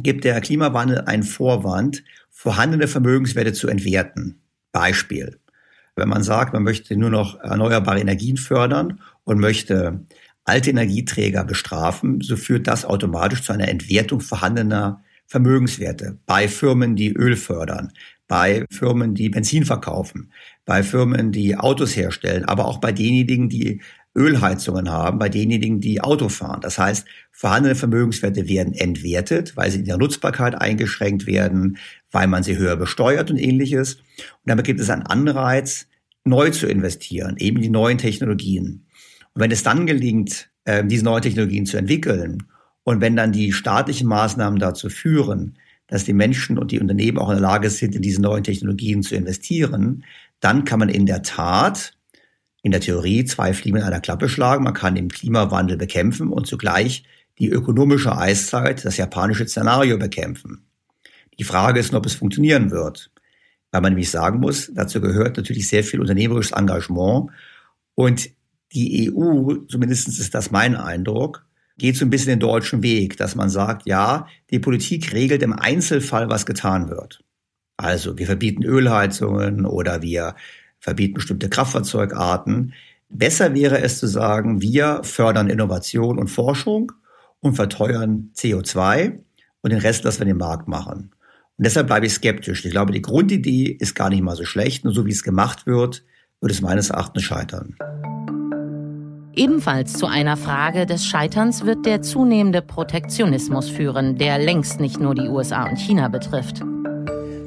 gibt 0.00 0.24
der 0.24 0.40
Klimawandel 0.40 1.02
einen 1.02 1.22
Vorwand, 1.22 2.02
vorhandene 2.30 2.88
Vermögenswerte 2.88 3.52
zu 3.52 3.68
entwerten. 3.68 4.40
Beispiel. 4.72 5.38
Wenn 5.94 6.08
man 6.08 6.22
sagt, 6.22 6.54
man 6.54 6.62
möchte 6.62 6.96
nur 6.96 7.10
noch 7.10 7.38
erneuerbare 7.40 8.00
Energien 8.00 8.38
fördern 8.38 9.00
und 9.24 9.38
möchte 9.38 10.06
alte 10.44 10.70
Energieträger 10.70 11.44
bestrafen, 11.44 12.20
so 12.20 12.36
führt 12.36 12.66
das 12.66 12.84
automatisch 12.84 13.42
zu 13.42 13.52
einer 13.52 13.68
Entwertung 13.68 14.20
vorhandener 14.20 15.04
Vermögenswerte 15.26 16.18
bei 16.26 16.48
Firmen, 16.48 16.96
die 16.96 17.12
Öl 17.12 17.36
fördern, 17.36 17.92
bei 18.32 18.64
Firmen, 18.70 19.14
die 19.14 19.28
Benzin 19.28 19.66
verkaufen, 19.66 20.32
bei 20.64 20.82
Firmen, 20.82 21.32
die 21.32 21.54
Autos 21.54 21.94
herstellen, 21.94 22.46
aber 22.46 22.64
auch 22.64 22.78
bei 22.78 22.90
denjenigen, 22.90 23.50
die 23.50 23.82
Ölheizungen 24.16 24.90
haben, 24.90 25.18
bei 25.18 25.28
denjenigen, 25.28 25.80
die 25.82 26.00
Auto 26.00 26.30
fahren. 26.30 26.62
Das 26.62 26.78
heißt, 26.78 27.06
vorhandene 27.30 27.74
Vermögenswerte 27.74 28.48
werden 28.48 28.72
entwertet, 28.72 29.54
weil 29.54 29.70
sie 29.70 29.80
in 29.80 29.84
der 29.84 29.98
Nutzbarkeit 29.98 30.58
eingeschränkt 30.58 31.26
werden, 31.26 31.76
weil 32.10 32.26
man 32.26 32.42
sie 32.42 32.56
höher 32.56 32.76
besteuert 32.76 33.30
und 33.30 33.36
ähnliches. 33.36 33.96
Und 33.96 34.46
damit 34.46 34.64
gibt 34.64 34.80
es 34.80 34.88
einen 34.88 35.02
Anreiz, 35.02 35.86
neu 36.24 36.48
zu 36.48 36.66
investieren, 36.66 37.36
eben 37.36 37.60
die 37.60 37.68
neuen 37.68 37.98
Technologien. 37.98 38.86
Und 39.34 39.42
wenn 39.42 39.50
es 39.50 39.62
dann 39.62 39.84
gelingt, 39.84 40.48
ähm, 40.64 40.88
diese 40.88 41.04
neuen 41.04 41.20
Technologien 41.20 41.66
zu 41.66 41.76
entwickeln 41.76 42.44
und 42.82 43.02
wenn 43.02 43.14
dann 43.14 43.32
die 43.32 43.52
staatlichen 43.52 44.08
Maßnahmen 44.08 44.58
dazu 44.58 44.88
führen, 44.88 45.58
dass 45.92 46.04
die 46.04 46.14
Menschen 46.14 46.56
und 46.56 46.70
die 46.70 46.80
Unternehmen 46.80 47.18
auch 47.18 47.28
in 47.28 47.34
der 47.34 47.42
Lage 47.42 47.68
sind, 47.68 47.94
in 47.94 48.00
diese 48.00 48.22
neuen 48.22 48.42
Technologien 48.42 49.02
zu 49.02 49.14
investieren, 49.14 50.04
dann 50.40 50.64
kann 50.64 50.78
man 50.78 50.88
in 50.88 51.04
der 51.04 51.22
Tat 51.22 51.92
in 52.62 52.72
der 52.72 52.80
Theorie 52.80 53.26
zwei 53.26 53.52
Fliegen 53.52 53.76
in 53.76 53.82
einer 53.82 54.00
Klappe 54.00 54.30
schlagen. 54.30 54.64
Man 54.64 54.72
kann 54.72 54.94
den 54.94 55.10
Klimawandel 55.10 55.76
bekämpfen 55.76 56.28
und 56.28 56.46
zugleich 56.46 57.04
die 57.38 57.50
ökonomische 57.50 58.16
Eiszeit, 58.16 58.86
das 58.86 58.96
japanische 58.96 59.46
Szenario 59.46 59.98
bekämpfen. 59.98 60.64
Die 61.38 61.44
Frage 61.44 61.78
ist 61.78 61.92
nur, 61.92 61.98
ob 61.98 62.06
es 62.06 62.14
funktionieren 62.14 62.70
wird. 62.70 63.10
Weil 63.70 63.82
man 63.82 63.92
nämlich 63.92 64.10
sagen 64.10 64.40
muss, 64.40 64.70
dazu 64.72 64.98
gehört 64.98 65.36
natürlich 65.36 65.68
sehr 65.68 65.84
viel 65.84 66.00
unternehmerisches 66.00 66.52
Engagement. 66.52 67.30
Und 67.94 68.30
die 68.72 69.12
EU, 69.12 69.56
zumindest 69.68 70.08
ist 70.08 70.34
das 70.34 70.50
mein 70.50 70.74
Eindruck, 70.74 71.44
geht 71.78 71.96
so 71.96 72.04
ein 72.04 72.10
bisschen 72.10 72.30
den 72.30 72.40
deutschen 72.40 72.82
Weg, 72.82 73.16
dass 73.16 73.34
man 73.34 73.50
sagt, 73.50 73.86
ja, 73.86 74.26
die 74.50 74.58
Politik 74.58 75.12
regelt 75.12 75.42
im 75.42 75.52
Einzelfall, 75.52 76.28
was 76.28 76.46
getan 76.46 76.88
wird. 76.88 77.24
Also 77.76 78.18
wir 78.18 78.26
verbieten 78.26 78.62
Ölheizungen 78.62 79.66
oder 79.66 80.02
wir 80.02 80.36
verbieten 80.78 81.14
bestimmte 81.14 81.48
Kraftfahrzeugarten. 81.48 82.74
Besser 83.08 83.54
wäre 83.54 83.80
es 83.80 83.98
zu 83.98 84.06
sagen, 84.06 84.60
wir 84.60 85.00
fördern 85.02 85.48
Innovation 85.48 86.18
und 86.18 86.28
Forschung 86.28 86.92
und 87.40 87.54
verteuern 87.54 88.30
CO2 88.36 89.18
und 89.62 89.70
den 89.70 89.80
Rest 89.80 90.04
lassen 90.04 90.20
wir 90.20 90.26
den 90.26 90.38
Markt 90.38 90.68
machen. 90.68 91.10
Und 91.56 91.66
deshalb 91.66 91.86
bleibe 91.86 92.06
ich 92.06 92.14
skeptisch. 92.14 92.64
Ich 92.64 92.70
glaube, 92.70 92.92
die 92.92 93.02
Grundidee 93.02 93.76
ist 93.78 93.94
gar 93.94 94.10
nicht 94.10 94.22
mal 94.22 94.36
so 94.36 94.44
schlecht. 94.44 94.84
Nur 94.84 94.94
so 94.94 95.06
wie 95.06 95.12
es 95.12 95.22
gemacht 95.22 95.66
wird, 95.66 96.04
wird 96.40 96.52
es 96.52 96.60
meines 96.60 96.90
Erachtens 96.90 97.22
scheitern. 97.22 97.76
Ebenfalls 99.34 99.94
zu 99.94 100.06
einer 100.06 100.36
Frage 100.36 100.84
des 100.84 101.06
Scheiterns 101.06 101.64
wird 101.64 101.86
der 101.86 102.02
zunehmende 102.02 102.60
Protektionismus 102.60 103.70
führen, 103.70 104.18
der 104.18 104.38
längst 104.38 104.78
nicht 104.78 105.00
nur 105.00 105.14
die 105.14 105.28
USA 105.28 105.66
und 105.68 105.76
China 105.76 106.08
betrifft. 106.08 106.60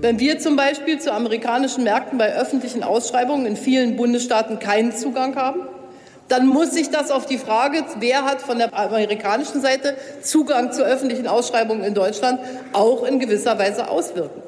Wenn 0.02 0.20
wir 0.20 0.40
zum 0.40 0.56
Beispiel 0.56 1.00
zu 1.00 1.14
amerikanischen 1.14 1.84
Märkten 1.84 2.18
bei 2.18 2.36
öffentlichen 2.36 2.84
Ausschreibungen 2.84 3.46
in 3.46 3.56
vielen 3.56 3.98
Bundesstaaten 3.98 4.58
keinen 4.58 4.94
Zugang 4.94 5.36
haben, 5.36 5.60
dann 6.28 6.48
muss 6.48 6.72
sich 6.72 6.90
das 6.90 7.12
auf 7.12 7.28
die 7.28 7.38
Frage, 7.38 7.84
wer 8.00 8.26
hat 8.26 8.42
von 8.42 8.58
der 8.58 8.76
amerikanischen 8.76 9.62
Seite 9.62 9.96
Zugang 10.22 10.72
zu 10.72 10.84
öffentlichen 10.84 11.28
Ausschreibungen 11.28 11.84
in 11.84 11.94
Deutschland, 11.94 12.40
auch 12.74 13.04
in 13.04 13.20
gewisser 13.20 13.60
Weise 13.60 13.90
auswirken. 13.90 14.42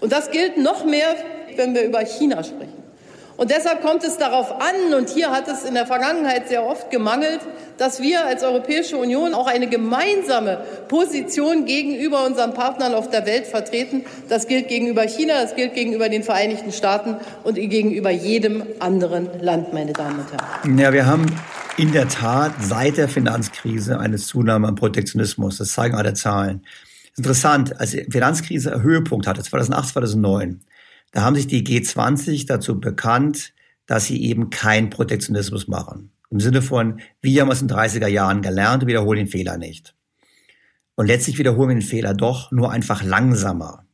Und 0.00 0.10
das 0.10 0.32
gilt 0.32 0.58
noch 0.58 0.84
mehr, 0.84 1.14
wenn 1.54 1.74
wir 1.74 1.84
über 1.84 2.00
China 2.00 2.42
sprechen. 2.42 2.75
Und 3.36 3.50
deshalb 3.50 3.82
kommt 3.82 4.02
es 4.02 4.16
darauf 4.16 4.60
an, 4.60 4.94
und 4.96 5.10
hier 5.10 5.30
hat 5.30 5.46
es 5.48 5.64
in 5.64 5.74
der 5.74 5.86
Vergangenheit 5.86 6.48
sehr 6.48 6.64
oft 6.64 6.90
gemangelt, 6.90 7.40
dass 7.76 8.00
wir 8.00 8.24
als 8.24 8.42
Europäische 8.42 8.96
Union 8.96 9.34
auch 9.34 9.46
eine 9.46 9.68
gemeinsame 9.68 10.58
Position 10.88 11.66
gegenüber 11.66 12.24
unseren 12.24 12.54
Partnern 12.54 12.94
auf 12.94 13.10
der 13.10 13.26
Welt 13.26 13.46
vertreten. 13.46 14.04
Das 14.28 14.46
gilt 14.46 14.68
gegenüber 14.68 15.02
China, 15.02 15.42
das 15.42 15.54
gilt 15.54 15.74
gegenüber 15.74 16.08
den 16.08 16.22
Vereinigten 16.22 16.72
Staaten 16.72 17.16
und 17.44 17.56
gegenüber 17.56 18.10
jedem 18.10 18.62
anderen 18.78 19.28
Land, 19.40 19.74
meine 19.74 19.92
Damen 19.92 20.20
und 20.20 20.32
Herren. 20.32 20.78
Ja, 20.78 20.92
wir 20.92 21.04
haben 21.06 21.26
in 21.76 21.92
der 21.92 22.08
Tat 22.08 22.52
seit 22.62 22.96
der 22.96 23.08
Finanzkrise 23.08 24.00
eine 24.00 24.16
Zunahme 24.16 24.68
am 24.68 24.76
Protektionismus. 24.76 25.58
Das 25.58 25.72
zeigen 25.72 25.94
alle 25.94 26.14
Zahlen. 26.14 26.62
Interessant, 27.18 27.78
als 27.78 27.90
die 27.90 28.06
Finanzkrise 28.10 28.82
Höhepunkt 28.82 29.26
hatte, 29.26 29.42
2008, 29.42 29.88
2009, 29.88 30.60
da 31.16 31.22
haben 31.22 31.34
sich 31.34 31.46
die 31.46 31.64
G20 31.64 32.46
dazu 32.46 32.78
bekannt, 32.78 33.54
dass 33.86 34.04
sie 34.04 34.22
eben 34.22 34.50
keinen 34.50 34.90
Protektionismus 34.90 35.66
machen. 35.66 36.10
Im 36.28 36.40
Sinne 36.40 36.60
von, 36.60 37.00
wir 37.22 37.40
haben 37.40 37.50
es 37.50 37.62
in 37.62 37.68
den 37.68 37.76
30er 37.78 38.06
Jahren 38.06 38.42
gelernt 38.42 38.86
wiederholen 38.86 39.20
den 39.20 39.26
Fehler 39.26 39.56
nicht. 39.56 39.94
Und 40.94 41.06
letztlich 41.06 41.38
wiederholen 41.38 41.70
wir 41.70 41.76
den 41.76 41.82
Fehler 41.82 42.12
doch 42.12 42.52
nur 42.52 42.70
einfach 42.70 43.02
langsamer. 43.02 43.86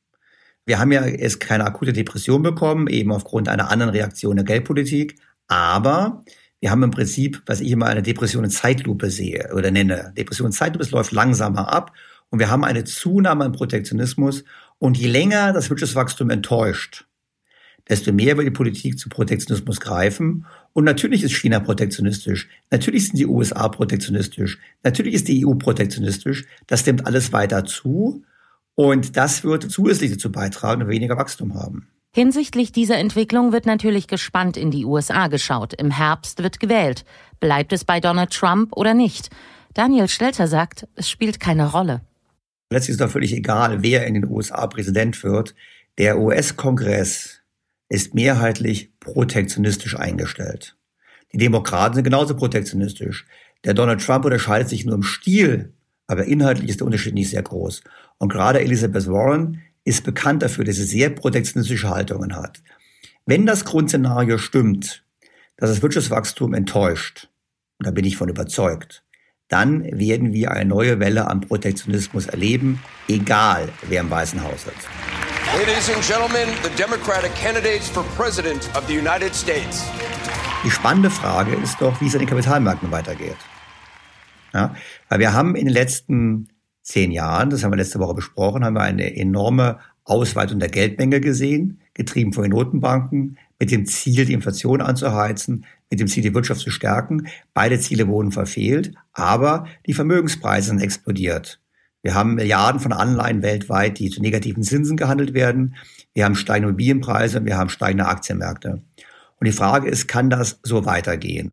Wir 0.67 0.81
haben 0.81 0.91
ja 0.91 1.05
erst 1.05 1.39
keine 1.39 1.65
akute 1.65 1.93
Depression 1.93 2.43
bekommen, 2.43 2.89
eben 2.89 3.13
aufgrund 3.13 3.49
einer 3.49 3.71
anderen 3.71 3.93
Reaktion 3.93 4.35
der 4.35 4.45
Geldpolitik. 4.45 5.15
Aber 5.47 6.25
wir 6.59 6.73
haben 6.73 6.83
im 6.83 6.91
Prinzip, 6.91 7.41
was 7.47 7.61
ich 7.61 7.71
immer 7.71 7.87
eine 7.87 8.03
Depression 8.03 8.43
in 8.43 8.51
Zeitlupe 8.51 9.11
sehe 9.11 9.49
oder 9.55 9.71
nenne. 9.71 10.13
Depression 10.19 10.47
in 10.47 10.53
Zeitlupe, 10.53 10.83
es 10.83 10.91
läuft 10.91 11.13
langsamer 11.13 11.73
ab. 11.73 11.93
Und 12.31 12.41
wir 12.41 12.51
haben 12.51 12.65
eine 12.65 12.83
Zunahme 12.83 13.45
im 13.45 13.53
Protektionismus. 13.53 14.43
Und 14.81 14.99
je 14.99 15.07
länger 15.07 15.53
das 15.53 15.71
Wirtschaftswachstum 15.71 16.29
enttäuscht, 16.29 17.07
desto 17.89 18.13
mehr 18.13 18.37
wird 18.37 18.47
die 18.47 18.53
Politik 18.53 18.99
zu 18.99 19.09
Protektionismus 19.09 19.81
greifen. 19.81 20.47
Und 20.73 20.85
natürlich 20.85 21.23
ist 21.23 21.33
China 21.33 21.61
protektionistisch, 21.61 22.49
natürlich 22.71 23.09
sind 23.09 23.19
die 23.19 23.27
USA 23.27 23.69
protektionistisch, 23.69 24.59
natürlich 24.83 25.15
ist 25.15 25.29
die 25.29 25.47
EU 25.47 25.55
protektionistisch. 25.55 26.47
Das 26.67 26.87
nimmt 26.87 27.07
alles 27.07 27.33
weiter 27.33 27.65
zu. 27.65 28.25
Und 28.75 29.17
das 29.17 29.45
wird 29.45 29.71
zusätzlich 29.71 30.13
dazu 30.13 30.33
beitragen, 30.33 30.81
dass 30.81 30.89
wir 30.89 30.95
weniger 30.95 31.17
Wachstum 31.19 31.55
haben. 31.55 31.89
Hinsichtlich 32.15 32.73
dieser 32.73 32.99
Entwicklung 32.99 33.53
wird 33.53 33.67
natürlich 33.67 34.07
gespannt 34.07 34.57
in 34.57 34.71
die 34.71 34.85
USA 34.85 35.29
geschaut. 35.29 35.75
Im 35.75 35.91
Herbst 35.91 36.43
wird 36.43 36.61
gewählt. 36.61 37.05
Bleibt 37.41 37.73
es 37.73 37.85
bei 37.85 38.01
Donald 38.01 38.31
Trump 38.31 38.77
oder 38.77 38.95
nicht? 38.95 39.31
Daniel 39.75 40.09
Stelter 40.09 40.47
sagt, 40.47 40.87
es 40.95 41.09
spielt 41.09 41.41
keine 41.41 41.71
Rolle. 41.71 42.03
Letztlich 42.71 42.95
ist 42.95 43.01
doch 43.01 43.11
völlig 43.11 43.33
egal, 43.35 43.83
wer 43.83 44.07
in 44.07 44.15
den 44.15 44.29
USA 44.29 44.67
Präsident 44.67 45.23
wird. 45.25 45.55
Der 45.99 46.19
US-Kongress 46.19 47.42
ist 47.93 48.15
mehrheitlich 48.15 48.99
protektionistisch 49.01 49.99
eingestellt. 49.99 50.79
Die 51.35 51.37
Demokraten 51.37 51.95
sind 51.95 52.05
genauso 52.05 52.35
protektionistisch. 52.35 53.27
Der 53.65 53.75
Donald 53.75 54.03
Trump 54.03 54.25
unterscheidet 54.25 54.71
sich 54.71 54.87
nur 54.87 54.95
im 54.95 55.03
Stil, 55.03 55.75
aber 56.07 56.25
inhaltlich 56.25 56.71
ist 56.71 56.81
der 56.81 56.87
Unterschied 56.87 57.13
nicht 57.13 57.29
sehr 57.29 57.43
groß. 57.43 57.83
Und 58.17 58.33
gerade 58.33 58.61
Elizabeth 58.61 59.09
Warren 59.09 59.61
ist 59.85 60.05
bekannt 60.05 60.43
dafür, 60.43 60.65
dass 60.65 60.77
sie 60.77 60.85
sehr 60.85 61.11
protektionistische 61.11 61.91
Haltungen 61.91 62.35
hat. 62.35 62.63
Wenn 63.27 63.45
das 63.45 63.67
Grundszenario 63.67 64.39
stimmt, 64.39 65.05
dass 65.59 65.69
das 65.69 65.83
Wirtschaftswachstum 65.83 66.55
enttäuscht, 66.55 67.29
da 67.79 67.91
bin 67.91 68.07
ich 68.07 68.17
von 68.17 68.31
überzeugt, 68.31 69.05
dann 69.49 69.85
werden 69.85 70.33
wir 70.33 70.53
eine 70.53 70.65
neue 70.65 70.99
Welle 70.99 71.29
an 71.29 71.43
Protektionismus 71.43 72.25
erleben, 72.25 72.83
egal 73.07 73.69
wer 73.87 74.01
im 74.01 74.11
Weißen 74.11 74.43
Haus 74.43 74.65
sitzt. 74.65 74.89
Ladies 75.55 75.91
and 75.95 76.03
gentlemen, 76.03 76.49
the 76.63 76.71
Democratic 76.79 77.35
candidates 77.35 77.87
for 77.87 78.03
President 78.17 78.71
of 78.75 78.87
the 78.89 78.95
United 78.95 79.35
States. 79.35 79.85
Die 80.65 80.71
spannende 80.71 81.11
Frage 81.11 81.55
ist 81.55 81.79
doch, 81.79 82.01
wie 82.01 82.07
es 82.07 82.15
an 82.15 82.21
den 82.21 82.29
Kapitalmärkten 82.29 82.91
weitergeht. 82.91 83.37
Ja, 84.55 84.75
weil 85.11 85.19
wir 85.19 85.35
haben 85.35 85.55
in 85.55 85.67
den 85.67 85.75
letzten 85.75 86.49
zehn 86.81 87.11
Jahren, 87.11 87.51
das 87.51 87.63
haben 87.63 87.71
wir 87.71 87.77
letzte 87.77 87.99
Woche 87.99 88.15
besprochen, 88.15 88.65
haben 88.65 88.73
wir 88.73 88.81
eine 88.81 89.15
enorme 89.15 89.79
Ausweitung 90.05 90.59
der 90.59 90.71
Geldmenge 90.71 91.21
gesehen, 91.21 91.83
getrieben 91.93 92.33
von 92.33 92.45
den 92.45 92.53
Notenbanken, 92.53 93.37
mit 93.59 93.71
dem 93.71 93.85
Ziel, 93.85 94.25
die 94.25 94.33
Inflation 94.33 94.81
anzuheizen, 94.81 95.67
mit 95.91 96.01
dem 96.01 96.09
Ziel, 96.09 96.23
die 96.23 96.35
Wirtschaft 96.35 96.63
zu 96.63 96.71
stärken. 96.71 97.29
Beide 97.53 97.79
Ziele 97.79 98.09
wurden 98.09 98.33
verfehlt, 98.33 98.95
aber 99.13 99.67
die 99.87 99.93
Vermögenspreise 99.93 100.69
sind 100.69 100.81
explodiert. 100.81 101.62
Wir 102.03 102.15
haben 102.15 102.35
Milliarden 102.35 102.81
von 102.81 102.93
Anleihen 102.93 103.43
weltweit, 103.43 103.99
die 103.99 104.11
zu 104.11 104.21
negativen 104.21 104.63
Zinsen 104.63 104.97
gehandelt 104.97 105.35
werden. 105.35 105.77
Wir 106.15 106.25
haben 106.25 106.35
steigende 106.35 106.69
Immobilienpreise 106.71 107.39
und 107.39 107.47
wir 107.47 107.57
haben 107.57 107.71
steigende 107.71 108.07
Aktienmärkte. 108.07 108.83
Und 109.39 109.47
die 109.47 109.53
Frage 109.53 109.89
ist, 109.89 110.09
kann 110.09 110.29
das 110.29 110.59
so 110.63 110.85
weitergehen? 110.85 111.51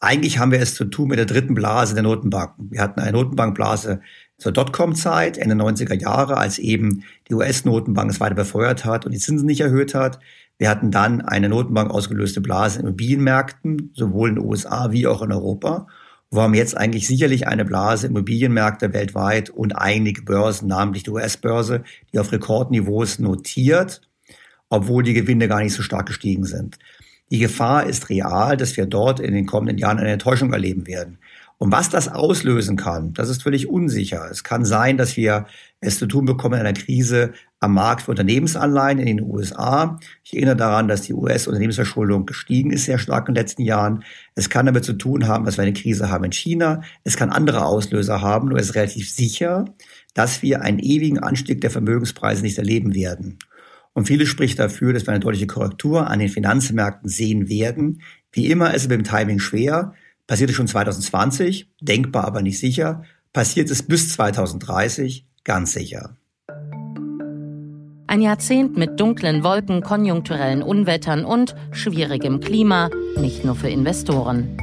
Eigentlich 0.00 0.38
haben 0.38 0.52
wir 0.52 0.60
es 0.60 0.74
zu 0.74 0.84
tun 0.84 1.08
mit 1.08 1.18
der 1.18 1.24
dritten 1.24 1.54
Blase 1.54 1.94
der 1.94 2.02
Notenbanken. 2.02 2.70
Wir 2.70 2.82
hatten 2.82 3.00
eine 3.00 3.12
Notenbankblase 3.12 4.00
zur 4.36 4.52
Dotcom-Zeit, 4.52 5.38
Ende 5.38 5.54
90er 5.54 5.98
Jahre, 5.98 6.36
als 6.36 6.58
eben 6.58 7.04
die 7.28 7.34
US-Notenbank 7.34 8.10
es 8.10 8.20
weiter 8.20 8.34
befeuert 8.34 8.84
hat 8.84 9.06
und 9.06 9.12
die 9.12 9.18
Zinsen 9.18 9.46
nicht 9.46 9.62
erhöht 9.62 9.94
hat. 9.94 10.18
Wir 10.58 10.68
hatten 10.68 10.90
dann 10.90 11.22
eine 11.22 11.48
Notenbank 11.48 11.90
ausgelöste 11.90 12.42
Blase 12.42 12.80
in 12.80 12.86
Immobilienmärkten, 12.86 13.92
sowohl 13.94 14.30
in 14.30 14.34
den 14.36 14.44
USA 14.44 14.92
wie 14.92 15.06
auch 15.06 15.22
in 15.22 15.32
Europa. 15.32 15.86
Wir 16.34 16.42
haben 16.42 16.54
jetzt 16.54 16.76
eigentlich 16.76 17.06
sicherlich 17.06 17.46
eine 17.46 17.64
Blase 17.64 18.08
Immobilienmärkte 18.08 18.92
weltweit 18.92 19.50
und 19.50 19.76
einige 19.78 20.22
Börsen, 20.22 20.66
namentlich 20.66 21.04
die 21.04 21.10
US-Börse, 21.10 21.84
die 22.12 22.18
auf 22.18 22.32
Rekordniveaus 22.32 23.20
notiert, 23.20 24.00
obwohl 24.68 25.04
die 25.04 25.14
Gewinne 25.14 25.46
gar 25.46 25.60
nicht 25.62 25.74
so 25.74 25.82
stark 25.82 26.06
gestiegen 26.06 26.44
sind. 26.44 26.80
Die 27.30 27.38
Gefahr 27.38 27.86
ist 27.86 28.10
real, 28.10 28.56
dass 28.56 28.76
wir 28.76 28.86
dort 28.86 29.20
in 29.20 29.34
den 29.34 29.46
kommenden 29.46 29.78
Jahren 29.78 29.98
eine 29.98 30.10
Enttäuschung 30.10 30.52
erleben 30.52 30.86
werden. 30.86 31.18
Und 31.56 31.72
was 31.72 31.88
das 31.88 32.08
auslösen 32.08 32.76
kann, 32.76 33.14
das 33.14 33.28
ist 33.28 33.42
völlig 33.42 33.68
unsicher. 33.68 34.28
Es 34.30 34.44
kann 34.44 34.64
sein, 34.64 34.96
dass 34.98 35.16
wir 35.16 35.46
es 35.80 35.98
zu 35.98 36.06
tun 36.06 36.26
bekommen 36.26 36.54
in 36.54 36.66
einer 36.66 36.78
Krise 36.78 37.32
am 37.60 37.74
Markt 37.74 38.02
für 38.02 38.10
Unternehmensanleihen 38.10 38.98
in 38.98 39.06
den 39.06 39.22
USA. 39.22 39.98
Ich 40.22 40.34
erinnere 40.34 40.56
daran, 40.56 40.88
dass 40.88 41.02
die 41.02 41.14
US-Unternehmensverschuldung 41.14 42.26
gestiegen 42.26 42.70
ist 42.70 42.84
sehr 42.84 42.98
stark 42.98 43.28
in 43.28 43.34
den 43.34 43.40
letzten 43.40 43.62
Jahren. 43.62 44.04
Es 44.34 44.50
kann 44.50 44.66
damit 44.66 44.84
zu 44.84 44.92
tun 44.92 45.26
haben, 45.26 45.44
dass 45.44 45.56
wir 45.56 45.62
eine 45.62 45.72
Krise 45.72 46.10
haben 46.10 46.24
in 46.24 46.32
China. 46.32 46.82
Es 47.04 47.16
kann 47.16 47.30
andere 47.30 47.64
Auslöser 47.64 48.20
haben. 48.20 48.48
Nur 48.48 48.58
es 48.58 48.70
ist 48.70 48.74
relativ 48.74 49.10
sicher, 49.10 49.64
dass 50.12 50.42
wir 50.42 50.60
einen 50.60 50.80
ewigen 50.80 51.20
Anstieg 51.20 51.60
der 51.60 51.70
Vermögenspreise 51.70 52.42
nicht 52.42 52.58
erleben 52.58 52.94
werden. 52.94 53.38
Und 53.94 54.06
vieles 54.06 54.28
spricht 54.28 54.58
dafür, 54.58 54.92
dass 54.92 55.06
wir 55.06 55.12
eine 55.12 55.20
deutliche 55.20 55.46
Korrektur 55.46 56.08
an 56.08 56.18
den 56.18 56.28
Finanzmärkten 56.28 57.08
sehen 57.08 57.48
werden. 57.48 58.02
Wie 58.32 58.50
immer 58.50 58.74
ist 58.74 58.82
es 58.82 58.88
mit 58.88 58.98
dem 58.98 59.04
Timing 59.04 59.38
schwer. 59.38 59.94
Passiert 60.26 60.50
es 60.50 60.56
schon 60.56 60.66
2020, 60.66 61.70
denkbar 61.80 62.24
aber 62.24 62.42
nicht 62.42 62.58
sicher. 62.58 63.04
Passiert 63.32 63.70
es 63.70 63.84
bis 63.84 64.10
2030, 64.10 65.26
ganz 65.44 65.72
sicher. 65.72 66.16
Ein 68.06 68.20
Jahrzehnt 68.20 68.76
mit 68.76 68.98
dunklen 69.00 69.44
Wolken, 69.44 69.80
konjunkturellen 69.80 70.62
Unwettern 70.62 71.24
und 71.24 71.54
schwierigem 71.72 72.40
Klima, 72.40 72.90
nicht 73.18 73.44
nur 73.44 73.54
für 73.54 73.68
Investoren. 73.68 74.56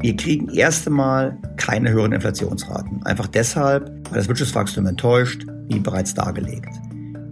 Wir 0.00 0.16
kriegen 0.16 0.48
erst 0.50 0.86
einmal 0.86 1.36
keine 1.56 1.90
höheren 1.90 2.12
Inflationsraten. 2.12 3.02
Einfach 3.04 3.26
deshalb, 3.26 3.90
weil 4.10 4.18
das 4.18 4.28
Wirtschaftswachstum 4.28 4.86
enttäuscht, 4.86 5.44
wie 5.68 5.80
bereits 5.80 6.14
dargelegt. 6.14 6.70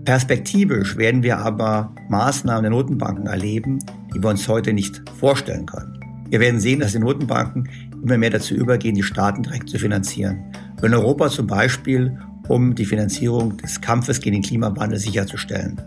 Perspektivisch 0.06 0.96
werden 0.96 1.24
wir 1.24 1.38
aber 1.38 1.92
Maßnahmen 2.08 2.62
der 2.62 2.70
Notenbanken 2.70 3.26
erleben, 3.26 3.80
die 4.14 4.22
wir 4.22 4.30
uns 4.30 4.46
heute 4.46 4.72
nicht 4.72 5.02
vorstellen 5.18 5.66
können. 5.66 5.98
Wir 6.30 6.38
werden 6.38 6.60
sehen, 6.60 6.78
dass 6.78 6.92
die 6.92 7.00
Notenbanken 7.00 7.68
immer 8.04 8.16
mehr 8.16 8.30
dazu 8.30 8.54
übergehen, 8.54 8.94
die 8.94 9.02
Staaten 9.02 9.42
direkt 9.42 9.68
zu 9.68 9.78
finanzieren. 9.78 10.44
In 10.80 10.94
Europa 10.94 11.28
zum 11.28 11.48
Beispiel, 11.48 12.16
um 12.46 12.76
die 12.76 12.84
Finanzierung 12.84 13.56
des 13.56 13.80
Kampfes 13.80 14.20
gegen 14.20 14.36
den 14.36 14.42
Klimawandel 14.44 15.00
sicherzustellen. 15.00 15.82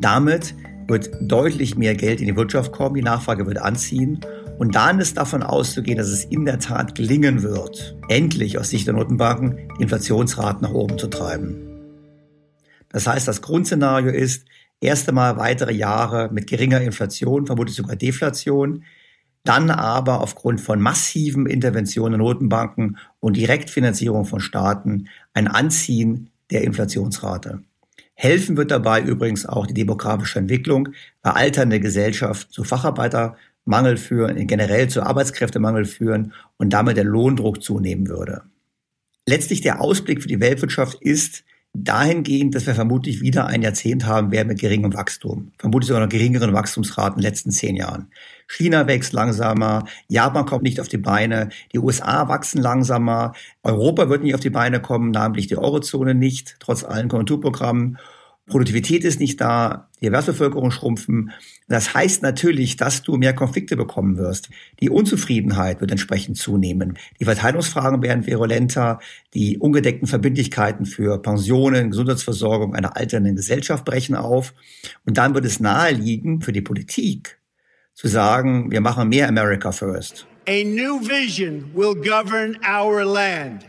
Damit 0.00 0.54
wird 0.86 1.10
deutlich 1.22 1.76
mehr 1.76 1.96
Geld 1.96 2.20
in 2.20 2.28
die 2.28 2.36
Wirtschaft 2.36 2.70
kommen, 2.70 2.94
die 2.94 3.02
Nachfrage 3.02 3.44
wird 3.44 3.58
anziehen 3.58 4.20
und 4.56 4.76
dann 4.76 5.00
ist 5.00 5.16
davon 5.16 5.42
auszugehen, 5.42 5.98
dass 5.98 6.10
es 6.10 6.24
in 6.24 6.44
der 6.44 6.60
Tat 6.60 6.94
gelingen 6.94 7.42
wird, 7.42 7.96
endlich 8.08 8.56
aus 8.56 8.70
Sicht 8.70 8.86
der 8.86 8.94
Notenbanken 8.94 9.56
die 9.78 9.82
Inflationsraten 9.82 10.62
nach 10.62 10.74
oben 10.74 10.96
zu 10.96 11.08
treiben. 11.08 11.73
Das 12.94 13.08
heißt, 13.08 13.26
das 13.26 13.42
Grundszenario 13.42 14.12
ist, 14.12 14.46
erst 14.80 15.08
einmal 15.08 15.36
weitere 15.36 15.72
Jahre 15.72 16.30
mit 16.32 16.46
geringer 16.46 16.80
Inflation, 16.80 17.44
vermutlich 17.44 17.74
sogar 17.74 17.96
Deflation, 17.96 18.84
dann 19.42 19.68
aber 19.70 20.20
aufgrund 20.20 20.60
von 20.60 20.80
massiven 20.80 21.46
Interventionen 21.46 22.12
der 22.12 22.24
Notenbanken 22.24 22.98
und 23.18 23.36
Direktfinanzierung 23.36 24.26
von 24.26 24.38
Staaten 24.38 25.08
ein 25.32 25.48
Anziehen 25.48 26.30
der 26.52 26.62
Inflationsrate. 26.62 27.64
Helfen 28.14 28.56
wird 28.56 28.70
dabei 28.70 29.02
übrigens 29.02 29.44
auch 29.44 29.66
die 29.66 29.74
demografische 29.74 30.38
Entwicklung, 30.38 30.90
bei 31.20 31.32
alternde 31.32 31.80
Gesellschaft 31.80 32.52
zu 32.52 32.62
Facharbeitermangel 32.62 33.96
führen, 33.96 34.46
generell 34.46 34.86
zu 34.86 35.02
Arbeitskräftemangel 35.02 35.84
führen 35.84 36.32
und 36.58 36.72
damit 36.72 36.96
der 36.96 37.02
Lohndruck 37.02 37.60
zunehmen 37.60 38.06
würde. 38.06 38.42
Letztlich 39.26 39.62
der 39.62 39.80
Ausblick 39.80 40.22
für 40.22 40.28
die 40.28 40.38
Weltwirtschaft 40.38 41.02
ist, 41.02 41.42
dahingehend, 41.74 42.54
dass 42.54 42.66
wir 42.66 42.74
vermutlich 42.74 43.20
wieder 43.20 43.46
ein 43.46 43.62
Jahrzehnt 43.62 44.06
haben 44.06 44.30
werden 44.30 44.48
mit 44.48 44.60
geringem 44.60 44.94
Wachstum. 44.94 45.52
Vermutlich 45.58 45.88
sogar 45.88 46.02
noch 46.02 46.08
geringeren 46.08 46.52
Wachstumsraten 46.52 47.18
in 47.18 47.22
den 47.22 47.30
letzten 47.30 47.50
zehn 47.50 47.74
Jahren. 47.74 48.08
China 48.46 48.86
wächst 48.86 49.12
langsamer, 49.12 49.84
Japan 50.08 50.46
kommt 50.46 50.62
nicht 50.62 50.80
auf 50.80 50.88
die 50.88 50.98
Beine, 50.98 51.48
die 51.72 51.78
USA 51.78 52.28
wachsen 52.28 52.62
langsamer, 52.62 53.32
Europa 53.62 54.08
wird 54.08 54.22
nicht 54.22 54.34
auf 54.34 54.40
die 54.40 54.50
Beine 54.50 54.80
kommen, 54.80 55.10
namentlich 55.10 55.48
die 55.48 55.56
Eurozone 55.56 56.14
nicht, 56.14 56.56
trotz 56.60 56.84
allen 56.84 57.08
Konjunkturprogrammen. 57.08 57.98
Produktivität 58.46 59.04
ist 59.04 59.20
nicht 59.20 59.40
da, 59.40 59.88
die 60.00 60.06
Erwerbsbevölkerung 60.06 60.70
schrumpfen. 60.70 61.32
Das 61.66 61.94
heißt 61.94 62.22
natürlich, 62.22 62.76
dass 62.76 63.02
du 63.02 63.16
mehr 63.16 63.32
Konflikte 63.32 63.74
bekommen 63.74 64.18
wirst. 64.18 64.50
Die 64.80 64.90
Unzufriedenheit 64.90 65.80
wird 65.80 65.90
entsprechend 65.90 66.36
zunehmen. 66.36 66.98
Die 67.18 67.24
Verteilungsfragen 67.24 68.02
werden 68.02 68.26
virulenter. 68.26 68.98
Die 69.32 69.56
ungedeckten 69.56 70.06
Verbindlichkeiten 70.06 70.84
für 70.84 71.22
Pensionen, 71.22 71.90
Gesundheitsversorgung 71.90 72.74
einer 72.74 72.96
alternden 72.98 73.34
Gesellschaft 73.34 73.86
brechen 73.86 74.14
auf. 74.14 74.52
Und 75.06 75.16
dann 75.16 75.34
wird 75.34 75.46
es 75.46 75.58
naheliegen 75.58 76.42
für 76.42 76.52
die 76.52 76.60
Politik 76.60 77.38
zu 77.94 78.08
sagen, 78.08 78.70
wir 78.70 78.82
machen 78.82 79.08
mehr 79.08 79.28
America 79.28 79.72
First. 79.72 80.26
A 80.46 80.64
new 80.64 81.00
vision 81.00 81.70
will 81.74 81.94
govern 81.94 82.58
our 82.68 83.04
land. 83.04 83.64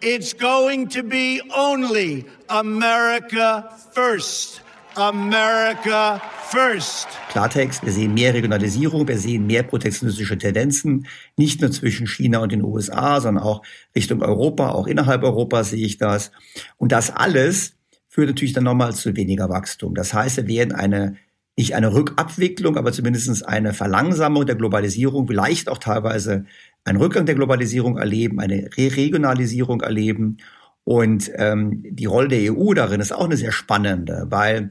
It's 0.00 0.32
going 0.32 0.88
to 0.90 1.02
be 1.02 1.40
only 1.50 2.24
America 2.48 3.68
first. 3.92 4.60
America 4.94 6.20
first. 6.50 7.08
Klartext, 7.30 7.84
wir 7.84 7.92
sehen 7.92 8.14
mehr 8.14 8.32
Regionalisierung, 8.32 9.06
wir 9.08 9.18
sehen 9.18 9.46
mehr 9.46 9.64
protektionistische 9.64 10.38
Tendenzen, 10.38 11.06
nicht 11.36 11.60
nur 11.60 11.70
zwischen 11.70 12.06
China 12.06 12.38
und 12.38 12.52
den 12.52 12.62
USA, 12.62 13.20
sondern 13.20 13.42
auch 13.42 13.62
Richtung 13.94 14.22
Europa, 14.22 14.70
auch 14.70 14.86
innerhalb 14.86 15.22
Europas 15.24 15.70
sehe 15.70 15.84
ich 15.84 15.98
das. 15.98 16.30
Und 16.76 16.92
das 16.92 17.10
alles 17.10 17.74
führt 18.08 18.28
natürlich 18.28 18.52
dann 18.52 18.64
nochmal 18.64 18.94
zu 18.94 19.16
weniger 19.16 19.48
Wachstum. 19.48 19.94
Das 19.94 20.14
heißt, 20.14 20.36
wir 20.36 20.48
werden 20.48 20.74
eine 20.74 21.16
nicht 21.58 21.74
eine 21.74 21.92
Rückabwicklung, 21.92 22.76
aber 22.76 22.92
zumindest 22.92 23.44
eine 23.46 23.74
Verlangsamung 23.74 24.46
der 24.46 24.54
Globalisierung, 24.54 25.26
vielleicht 25.26 25.68
auch 25.68 25.78
teilweise 25.78 26.44
einen 26.84 26.98
Rückgang 26.98 27.26
der 27.26 27.34
Globalisierung 27.34 27.98
erleben, 27.98 28.38
eine 28.38 28.70
Re 28.76 28.96
Regionalisierung 28.96 29.80
erleben. 29.80 30.36
Und 30.84 31.32
ähm, 31.34 31.82
die 31.84 32.06
Rolle 32.06 32.28
der 32.28 32.54
EU 32.54 32.74
darin 32.74 33.00
ist 33.00 33.12
auch 33.12 33.24
eine 33.24 33.36
sehr 33.36 33.50
spannende, 33.50 34.26
weil 34.30 34.70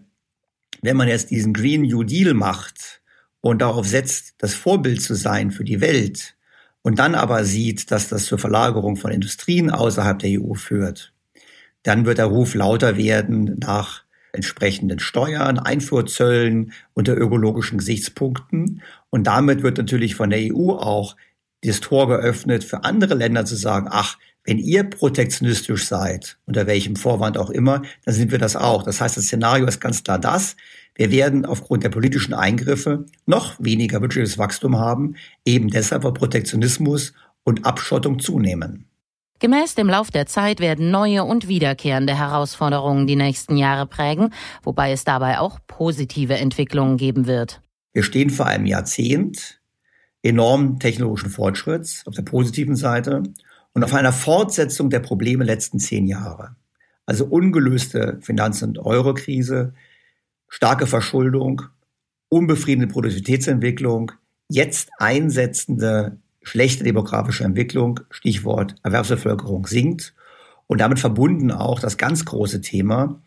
wenn 0.81 0.95
man 0.95 1.09
jetzt 1.09 1.29
diesen 1.29 1.53
Green 1.53 1.81
New 1.81 2.03
Deal 2.03 2.33
macht 2.33 3.01
und 3.41 3.61
darauf 3.61 3.85
setzt, 3.85 4.35
das 4.37 4.53
Vorbild 4.53 5.01
zu 5.01 5.13
sein 5.13 5.51
für 5.51 5.65
die 5.65 5.81
Welt 5.81 6.35
und 6.83 6.99
dann 6.99 7.15
aber 7.15 7.43
sieht, 7.43 7.91
dass 7.91 8.07
das 8.07 8.25
zur 8.25 8.39
Verlagerung 8.39 8.95
von 8.95 9.11
Industrien 9.11 9.71
außerhalb 9.71 10.19
der 10.19 10.41
EU 10.41 10.53
führt, 10.53 11.13
dann 11.83 12.05
wird 12.05 12.17
der 12.17 12.27
Ruf 12.27 12.55
lauter 12.55 12.95
werden 12.95 13.57
nach 13.59 14.06
entsprechenden 14.33 14.99
Steuern, 14.99 15.59
Einfuhrzöllen 15.59 16.73
unter 16.93 17.15
ökologischen 17.17 17.77
Gesichtspunkten. 17.77 18.81
Und 19.09 19.25
damit 19.25 19.63
wird 19.63 19.77
natürlich 19.77 20.15
von 20.15 20.29
der 20.29 20.39
EU 20.53 20.71
auch 20.71 21.15
das 21.63 21.79
Tor 21.79 22.07
geöffnet 22.07 22.63
für 22.63 22.83
andere 22.83 23.15
Länder 23.15 23.45
zu 23.45 23.55
sagen, 23.55 23.87
ach, 23.89 24.17
wenn 24.43 24.59
ihr 24.59 24.83
protektionistisch 24.85 25.87
seid, 25.87 26.37
unter 26.45 26.67
welchem 26.67 26.95
Vorwand 26.95 27.37
auch 27.37 27.49
immer, 27.49 27.81
dann 28.05 28.15
sind 28.15 28.31
wir 28.31 28.39
das 28.39 28.55
auch. 28.55 28.83
Das 28.83 29.01
heißt, 29.01 29.17
das 29.17 29.25
Szenario 29.25 29.65
ist 29.65 29.81
ganz 29.81 30.03
klar 30.03 30.19
das. 30.19 30.55
Wir 30.95 31.11
werden 31.11 31.45
aufgrund 31.45 31.83
der 31.83 31.89
politischen 31.89 32.33
Eingriffe 32.33 33.05
noch 33.25 33.55
weniger 33.59 34.01
wirtschaftliches 34.01 34.37
Wachstum 34.37 34.79
haben, 34.79 35.15
eben 35.45 35.69
deshalb, 35.69 36.03
weil 36.03 36.13
Protektionismus 36.13 37.13
und 37.43 37.65
Abschottung 37.65 38.19
zunehmen. 38.19 38.86
Gemäß 39.39 39.75
dem 39.75 39.87
Lauf 39.87 40.09
der 40.09 40.25
Zeit 40.25 40.59
werden 40.59 40.89
neue 40.89 41.23
und 41.23 41.47
wiederkehrende 41.47 42.17
Herausforderungen 42.17 43.05
die 43.05 43.15
nächsten 43.15 43.55
Jahre 43.55 43.85
prägen, 43.85 44.33
wobei 44.63 44.91
es 44.91 45.03
dabei 45.03 45.39
auch 45.39 45.59
positive 45.67 46.35
Entwicklungen 46.35 46.97
geben 46.97 47.27
wird. 47.27 47.61
Wir 47.93 48.03
stehen 48.03 48.31
vor 48.31 48.47
einem 48.47 48.65
Jahrzehnt 48.65 49.61
enormen 50.23 50.79
technologischen 50.79 51.29
Fortschritts 51.29 52.05
auf 52.07 52.15
der 52.15 52.23
positiven 52.23 52.75
Seite 52.75 53.23
und 53.73 53.83
auf 53.83 53.93
einer 53.93 54.11
Fortsetzung 54.11 54.89
der 54.89 54.99
Probleme 54.99 55.43
letzten 55.43 55.79
zehn 55.79 56.07
Jahre. 56.07 56.55
Also 57.05 57.25
ungelöste 57.25 58.19
Finanz- 58.21 58.63
und 58.63 58.79
Eurokrise, 58.79 59.73
starke 60.49 60.87
Verschuldung, 60.87 61.61
unbefriedigende 62.29 62.91
Produktivitätsentwicklung, 62.91 64.11
jetzt 64.49 64.89
einsetzende 64.97 66.17
schlechte 66.47 66.85
demografische 66.85 67.43
Entwicklung, 67.43 67.99
Stichwort 68.09 68.75
Erwerbsbevölkerung 68.81 69.67
sinkt 69.67 70.13
und 70.65 70.79
damit 70.79 70.97
verbunden 70.97 71.51
auch 71.51 71.81
das 71.81 71.97
ganz 71.97 72.23
große 72.23 72.61
Thema, 72.61 73.21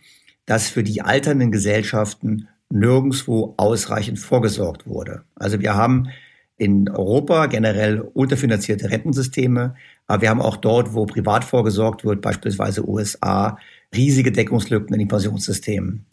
dass 0.47 0.69
für 0.69 0.83
die 0.83 1.03
alternden 1.03 1.53
Gesellschaften 1.53 2.49
nirgendswo 2.71 3.55
ausreichend 3.59 4.19
vorgesorgt 4.19 4.87
wurde. 4.87 5.25
Also 5.35 5.61
wir 5.61 5.75
haben 5.75 6.09
in 6.57 6.89
Europa 6.89 7.47
generell 7.47 8.01
unterfinanzierte 8.01 8.91
Rentensysteme, 8.91 9.75
aber 10.07 10.23
wir 10.23 10.31
haben 10.31 10.41
auch 10.41 10.57
dort, 10.57 10.95
wo 10.95 11.05
privat 11.05 11.45
vorgesorgt 11.45 12.05
wird, 12.05 12.23
beispielsweise 12.23 12.89
USA, 12.89 13.59
riesige 13.95 14.33
Deckungslücken 14.33 14.95
in 14.95 15.01
den 15.01 15.09
Pensionssystemen. 15.09 16.07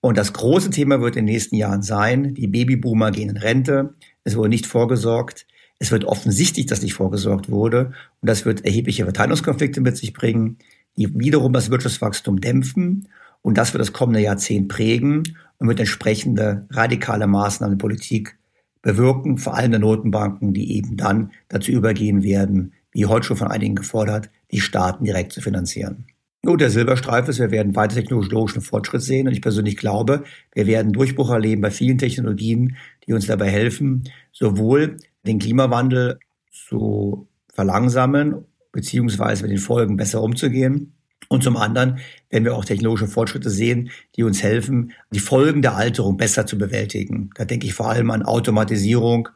Und 0.00 0.16
das 0.16 0.32
große 0.32 0.70
Thema 0.70 1.00
wird 1.02 1.16
in 1.16 1.26
den 1.26 1.34
nächsten 1.34 1.56
Jahren 1.56 1.82
sein, 1.82 2.34
die 2.34 2.46
Babyboomer 2.46 3.10
gehen 3.10 3.28
in 3.28 3.36
Rente, 3.36 3.94
es 4.24 4.36
wurde 4.36 4.48
nicht 4.48 4.66
vorgesorgt, 4.66 5.46
es 5.78 5.90
wird 5.90 6.04
offensichtlich, 6.04 6.66
dass 6.66 6.82
nicht 6.82 6.94
vorgesorgt 6.94 7.50
wurde 7.50 7.92
und 8.20 8.28
das 8.28 8.44
wird 8.44 8.64
erhebliche 8.64 9.04
Verteilungskonflikte 9.04 9.80
mit 9.80 9.96
sich 9.96 10.12
bringen, 10.12 10.58
die 10.96 11.18
wiederum 11.18 11.52
das 11.52 11.70
Wirtschaftswachstum 11.70 12.40
dämpfen 12.40 13.08
und 13.42 13.58
das 13.58 13.72
wird 13.72 13.80
das 13.80 13.92
kommende 13.92 14.20
Jahrzehnt 14.20 14.68
prägen 14.68 15.22
und 15.58 15.68
wird 15.68 15.80
entsprechende 15.80 16.66
radikale 16.70 17.26
Maßnahmen 17.26 17.76
der 17.78 17.82
Politik 17.82 18.38
bewirken, 18.82 19.38
vor 19.38 19.54
allem 19.54 19.72
der 19.72 19.80
Notenbanken, 19.80 20.54
die 20.54 20.76
eben 20.76 20.96
dann 20.96 21.32
dazu 21.48 21.72
übergehen 21.72 22.22
werden, 22.22 22.72
wie 22.92 23.06
heute 23.06 23.26
schon 23.26 23.36
von 23.36 23.48
einigen 23.48 23.74
gefordert, 23.74 24.30
die 24.52 24.60
Staaten 24.60 25.04
direkt 25.04 25.32
zu 25.32 25.40
finanzieren. 25.40 26.06
Und 26.44 26.60
der 26.60 26.70
Silberstreif 26.70 27.28
ist, 27.28 27.40
wir 27.40 27.50
werden 27.50 27.74
weiter 27.74 27.96
technologischen 27.96 28.62
Fortschritt 28.62 29.02
sehen. 29.02 29.26
Und 29.26 29.32
ich 29.32 29.42
persönlich 29.42 29.76
glaube, 29.76 30.22
wir 30.54 30.66
werden 30.66 30.92
Durchbruch 30.92 31.30
erleben 31.30 31.60
bei 31.60 31.72
vielen 31.72 31.98
Technologien, 31.98 32.76
die 33.06 33.12
uns 33.12 33.26
dabei 33.26 33.50
helfen, 33.50 34.04
sowohl 34.32 34.98
den 35.26 35.38
Klimawandel 35.38 36.18
zu 36.50 37.28
verlangsamen, 37.52 38.44
beziehungsweise 38.72 39.42
mit 39.42 39.52
den 39.52 39.58
Folgen 39.58 39.96
besser 39.96 40.22
umzugehen. 40.22 40.92
Und 41.28 41.42
zum 41.42 41.56
anderen 41.56 41.98
werden 42.30 42.44
wir 42.44 42.54
auch 42.54 42.64
technologische 42.64 43.08
Fortschritte 43.08 43.50
sehen, 43.50 43.90
die 44.14 44.22
uns 44.22 44.42
helfen, 44.42 44.92
die 45.10 45.18
Folgen 45.18 45.62
der 45.62 45.74
Alterung 45.74 46.16
besser 46.16 46.46
zu 46.46 46.56
bewältigen. 46.56 47.30
Da 47.34 47.44
denke 47.44 47.66
ich 47.66 47.74
vor 47.74 47.90
allem 47.90 48.10
an 48.10 48.22
Automatisierung 48.22 49.28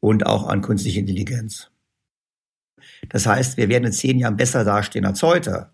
und 0.00 0.26
auch 0.26 0.48
an 0.48 0.62
künstliche 0.62 1.00
Intelligenz. 1.00 1.70
Das 3.08 3.26
heißt, 3.26 3.56
wir 3.56 3.68
werden 3.68 3.84
in 3.84 3.92
zehn 3.92 4.18
Jahren 4.18 4.36
besser 4.36 4.64
dastehen 4.64 5.04
als 5.04 5.22
heute. 5.22 5.70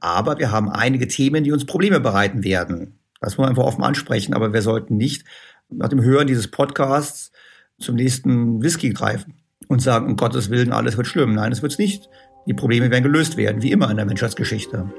Aber 0.00 0.38
wir 0.38 0.50
haben 0.50 0.68
einige 0.68 1.06
Themen, 1.08 1.44
die 1.44 1.52
uns 1.52 1.64
Probleme 1.64 2.00
bereiten 2.00 2.42
werden. 2.44 2.98
Das 3.20 3.34
muss 3.34 3.38
man 3.38 3.50
einfach 3.50 3.64
offen 3.64 3.84
ansprechen. 3.84 4.34
Aber 4.34 4.52
wir 4.52 4.62
sollten 4.62 4.96
nicht 4.96 5.24
nach 5.70 5.88
dem 5.88 6.02
Hören 6.02 6.26
dieses 6.26 6.48
Podcasts 6.48 7.30
zum 7.82 7.96
nächsten 7.96 8.62
Whisky 8.62 8.90
greifen 8.90 9.34
und 9.68 9.82
sagen, 9.82 10.06
um 10.06 10.16
Gottes 10.16 10.50
Willen, 10.50 10.72
alles 10.72 10.96
wird 10.96 11.06
schlimm. 11.06 11.34
Nein, 11.34 11.52
es 11.52 11.62
wird 11.62 11.78
nicht. 11.78 12.08
Die 12.46 12.54
Probleme 12.54 12.90
werden 12.90 13.04
gelöst 13.04 13.36
werden, 13.36 13.62
wie 13.62 13.70
immer 13.70 13.90
in 13.90 13.96
der 13.96 14.06
Menschheitsgeschichte. 14.06 14.90